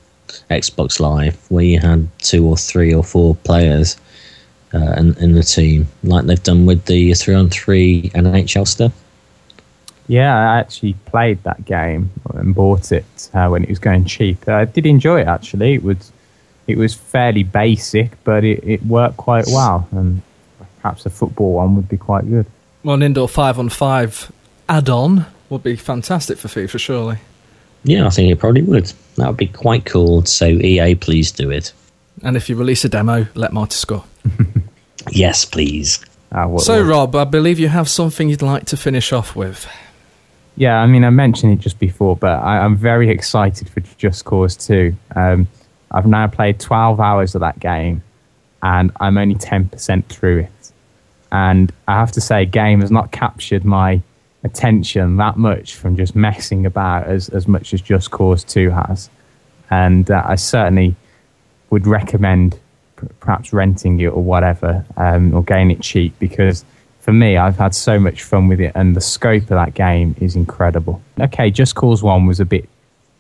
[0.51, 3.97] Xbox Live where you had two or three or four players
[4.75, 8.93] uh, in, in the team, like they've done with the three on three NHL stuff.
[10.07, 14.47] Yeah, I actually played that game and bought it uh, when it was going cheap.
[14.49, 15.75] I did enjoy it actually.
[15.75, 16.13] It was
[16.67, 20.23] it was fairly basic, but it, it worked quite well, and
[20.81, 22.47] perhaps a football one would be quite good.
[22.83, 24.31] Well, an indoor five on five
[24.69, 27.19] add-on would be fantastic for FIFA, surely.
[27.85, 28.93] Yeah, I think it probably would.
[29.17, 30.25] That would be quite cool.
[30.25, 31.73] So EA, please do it.
[32.23, 34.05] And if you release a demo, let Marty score.
[35.11, 36.05] yes, please.
[36.33, 36.91] Uh, what, so, what?
[36.91, 39.69] Rob, I believe you have something you'd like to finish off with.
[40.57, 44.25] Yeah, I mean, I mentioned it just before, but I, am very excited for Just
[44.25, 44.95] Cause 2.
[45.17, 45.49] Um,
[45.91, 48.03] I've now played 12 hours of that game,
[48.63, 50.73] and I'm only 10% through it.
[51.33, 54.01] And I have to say, game has not captured my
[54.45, 59.11] attention that much from just messing about as, as much as Just Cause 2 has.
[59.71, 60.95] And uh, I certainly
[61.71, 62.61] would recommend
[63.21, 66.65] perhaps renting it or whatever, um, or getting it cheap because
[67.05, 70.17] for me, I've had so much fun with it, and the scope of that game
[70.21, 71.03] is incredible.
[71.21, 72.67] Okay, Just Cause 1 was a bit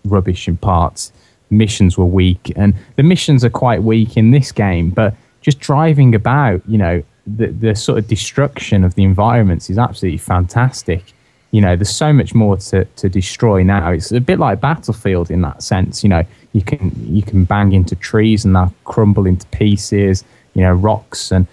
[0.06, 1.12] rubbish in parts,
[1.50, 4.88] missions were weak, and the missions are quite weak in this game.
[4.88, 9.78] But just driving about, you know, the the sort of destruction of the environments is
[9.78, 11.12] absolutely fantastic.
[11.54, 13.92] You know, there's so much more to, to destroy now.
[13.92, 16.02] It's a bit like Battlefield in that sense.
[16.02, 20.24] You know, you can you can bang into trees and they'll crumble into pieces.
[20.54, 21.46] You know, rocks and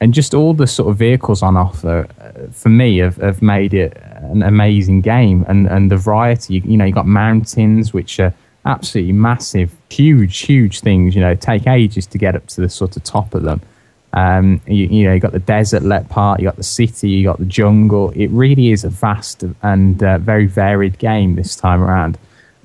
[0.00, 3.74] and just all the sort of vehicles on offer uh, for me have, have made
[3.74, 6.54] it an amazing game and and the variety.
[6.54, 8.34] You, know, you got mountains which are
[8.64, 11.14] absolutely massive, huge, huge things.
[11.14, 13.60] You know, take ages to get up to the sort of top of them.
[14.14, 17.24] Um, you, you, know, you got the desert let part, you got the city, you
[17.24, 18.12] got the jungle.
[18.14, 22.16] It really is a vast and uh, very varied game this time around,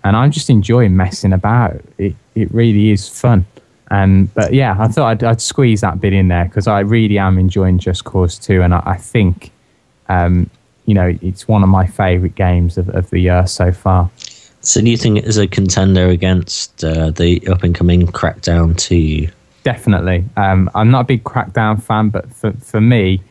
[0.03, 1.81] and I'm just enjoying messing about.
[1.97, 3.45] It it really is fun.
[3.91, 7.17] And but yeah, I thought I'd, I'd squeeze that bit in there because I really
[7.17, 9.51] am enjoying Just Cause 2, and I, I think,
[10.07, 10.49] um,
[10.85, 14.11] you know, it's one of my favourite games of, of the year so far.
[14.61, 18.77] So, do you think it is a contender against uh, the up and coming Crackdown
[18.77, 19.29] 2?
[19.69, 20.25] Definitely.
[20.35, 23.21] Um, I'm not a big Crackdown fan, but for, for me,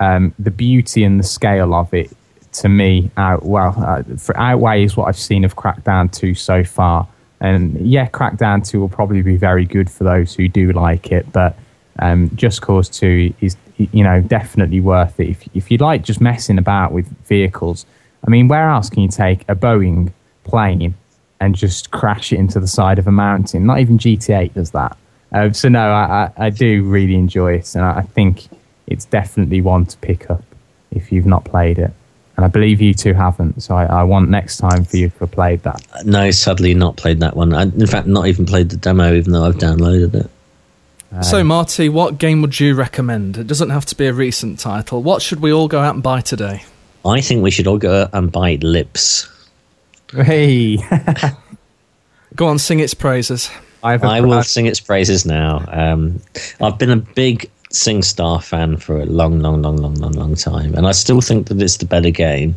[0.00, 2.10] um, the beauty and the scale of it,
[2.52, 7.06] to me, out, well, uh, for, outweighs what I've seen of Crackdown 2 so far.
[7.42, 11.30] And yeah, Crackdown 2 will probably be very good for those who do like it,
[11.32, 11.54] but
[11.98, 15.28] um, Just Cause 2 is, you know, definitely worth it.
[15.28, 17.84] If, if you like just messing about with vehicles,
[18.26, 20.14] I mean, where else can you take a Boeing
[20.44, 20.94] plane
[21.40, 23.66] and just crash it into the side of a mountain.
[23.66, 24.96] Not even GTA does that.
[25.34, 28.48] Uh, so no, I, I, I, do really enjoy it, and I think
[28.86, 30.44] it's definitely one to pick up
[30.92, 31.92] if you've not played it.
[32.36, 35.18] And I believe you two haven't, so I, I want next time for you to
[35.18, 35.84] have played that.
[36.04, 37.52] No, sadly, not played that one.
[37.52, 40.30] I, in fact, not even played the demo, even though I've downloaded it.
[41.10, 43.36] Um, so, Marty, what game would you recommend?
[43.36, 45.02] It doesn't have to be a recent title.
[45.02, 46.62] What should we all go out and buy today?
[47.04, 49.28] I think we should all go out and buy Lips.
[50.12, 50.78] Hey.
[52.36, 53.48] Go on, sing its praises.
[53.84, 55.64] I will sing its praises now.
[55.68, 56.20] Um,
[56.60, 60.74] I've been a big SingStar fan for a long, long, long, long, long, long time,
[60.74, 62.54] and I still think that it's the better game.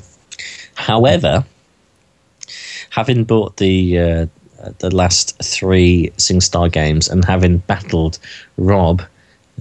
[0.75, 1.43] However,
[2.91, 4.25] having bought the uh,
[4.79, 8.19] the last three SingStar games and having battled
[8.57, 9.01] Rob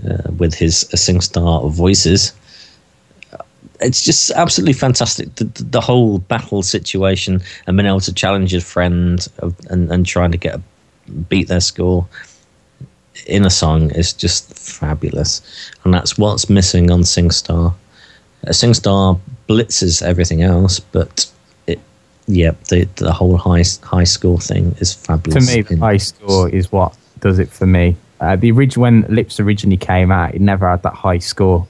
[0.09, 2.33] uh, with his SingStar voices,
[3.81, 5.35] it's just absolutely fantastic.
[5.35, 9.27] The, the, whole battle situation and being able to challenge your friend
[9.69, 10.63] and, and trying to get a,
[11.29, 12.07] beat their score
[13.27, 15.43] in a song is just fabulous,
[15.85, 17.73] and that's what's missing on SingStar.
[18.47, 21.31] Uh, SingStar blitzes everything else, but
[21.67, 21.81] it,
[22.27, 25.47] yeah, the the whole high high score thing is fabulous.
[25.47, 27.97] To me, the high score is what does it for me.
[28.21, 31.67] Uh, the original when Lips originally came out, it never had that high score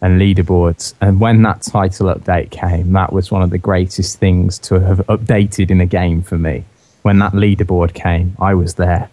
[0.00, 0.94] and leaderboards.
[1.00, 4.98] And when that title update came, that was one of the greatest things to have
[5.06, 6.64] updated in a game for me.
[7.02, 9.08] When that leaderboard came, I was there.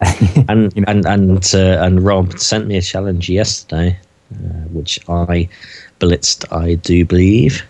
[0.48, 0.86] and, you know.
[0.88, 3.98] and and uh, and Rob sent me a challenge yesterday,
[4.32, 5.48] uh, which I
[6.00, 6.50] blitzed.
[6.52, 7.62] I do believe.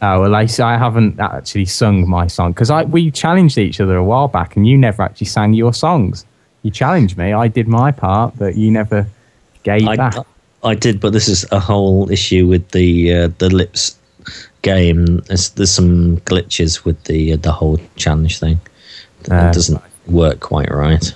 [0.00, 3.96] Oh well, I, I haven't actually sung my song because I we challenged each other
[3.96, 6.24] a while back, and you never actually sang your songs.
[6.62, 9.06] You challenged me, I did my part, but you never
[9.62, 10.14] gave I, back.
[10.64, 13.96] I did, but this is a whole issue with the uh, the lips
[14.62, 15.18] game.
[15.18, 18.60] There's, there's some glitches with the uh, the whole challenge thing.
[19.28, 21.14] It uh, doesn't work quite right.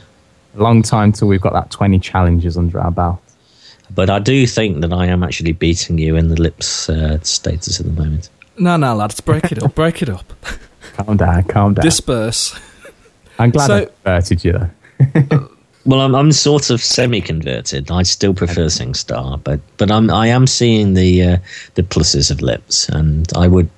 [0.54, 3.20] A long time till we've got that 20 challenges under our belt.
[3.94, 7.80] But I do think that I am actually beating you in the lips uh, status
[7.80, 8.30] at the moment.
[8.58, 10.32] No, no, lads, break it up, break it up.
[10.94, 11.84] calm down, calm down.
[11.84, 12.58] Disperse.
[13.38, 15.48] I'm glad so, I converted you.
[15.84, 17.90] Well, I'm, I'm sort of semi-converted.
[17.90, 21.36] I still prefer SingStar, but but I'm I am seeing the uh,
[21.74, 23.68] the pluses of Lips, and I would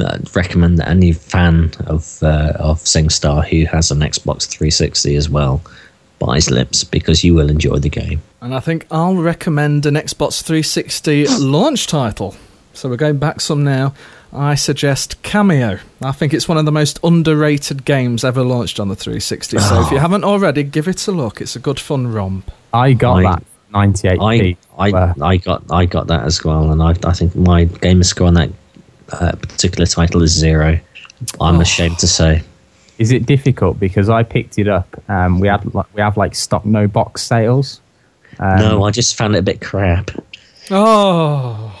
[0.00, 5.28] uh, recommend that any fan of uh, of SingStar who has an Xbox 360 as
[5.28, 5.62] well
[6.18, 8.22] buys Lips because you will enjoy the game.
[8.40, 12.36] And I think I'll recommend an Xbox 360 launch title.
[12.74, 13.94] So we're going back some now.
[14.32, 15.78] I suggest Kameo.
[16.00, 19.58] I think it's one of the most underrated games ever launched on the 360.
[19.58, 19.86] So oh.
[19.86, 21.40] if you haven't already, give it a look.
[21.40, 22.50] It's a good fun romp.
[22.72, 24.56] I got I, that 98p.
[24.78, 28.04] I, I, I, got I got that as well, and I, I think my gamer
[28.04, 28.50] score on that
[29.12, 30.78] uh, particular title is zero.
[31.40, 31.60] I'm oh.
[31.60, 32.42] ashamed to say.
[32.98, 34.88] Is it difficult because I picked it up?
[35.08, 37.80] Um, we had we have like stock no box sales.
[38.38, 40.10] Um, no, I just found it a bit crap.
[40.70, 41.78] Oh.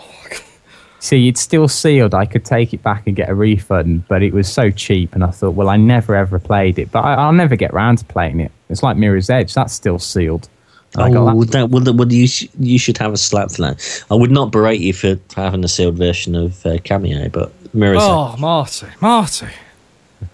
[0.98, 2.14] See, it's still sealed.
[2.14, 5.24] I could take it back and get a refund, but it was so cheap, and
[5.24, 8.04] I thought, well, I never ever played it, but I, will never get around to
[8.04, 8.52] playing it.
[8.70, 10.48] It's like Mirror's Edge; that's still sealed.
[10.96, 12.28] Oh, that, well, well, you,
[12.58, 14.04] you should have a slap for that.
[14.10, 18.02] I would not berate you for having a sealed version of uh, Kameo, but Mirror's
[18.02, 18.36] Oh.
[18.38, 19.46] Marty, Marty.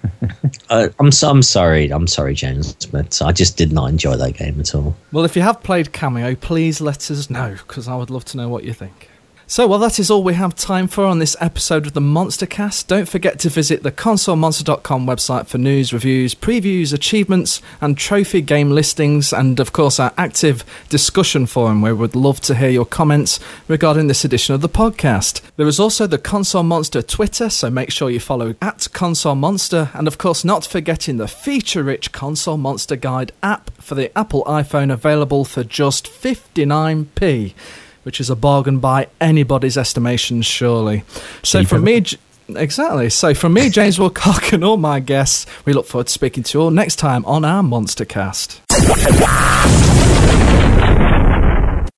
[0.70, 4.32] uh, I'm so, I'm sorry, I'm sorry, James, but I just did not enjoy that
[4.32, 4.96] game at all.
[5.12, 8.36] Well, if you have played Kameo, please let us know because I would love to
[8.36, 9.07] know what you think.
[9.50, 12.44] So, well, that is all we have time for on this episode of the Monster
[12.44, 12.86] Cast.
[12.86, 18.70] Don't forget to visit the consolemonster.com website for news, reviews, previews, achievements, and trophy game
[18.70, 23.40] listings, and of course, our active discussion forum where we'd love to hear your comments
[23.68, 25.40] regarding this edition of the podcast.
[25.56, 29.88] There is also the Console Monster Twitter, so make sure you follow at Console Monster,
[29.94, 34.44] and of course, not forgetting the feature rich Console Monster Guide app for the Apple
[34.44, 37.54] iPhone available for just 59p
[38.08, 41.02] which is a bargain by anybody's estimation, surely.
[41.42, 42.02] So from me,
[42.56, 43.10] exactly.
[43.10, 46.56] So from me, James Wilcock, and all my guests, we look forward to speaking to
[46.56, 48.62] you all next time on our Monster Cast.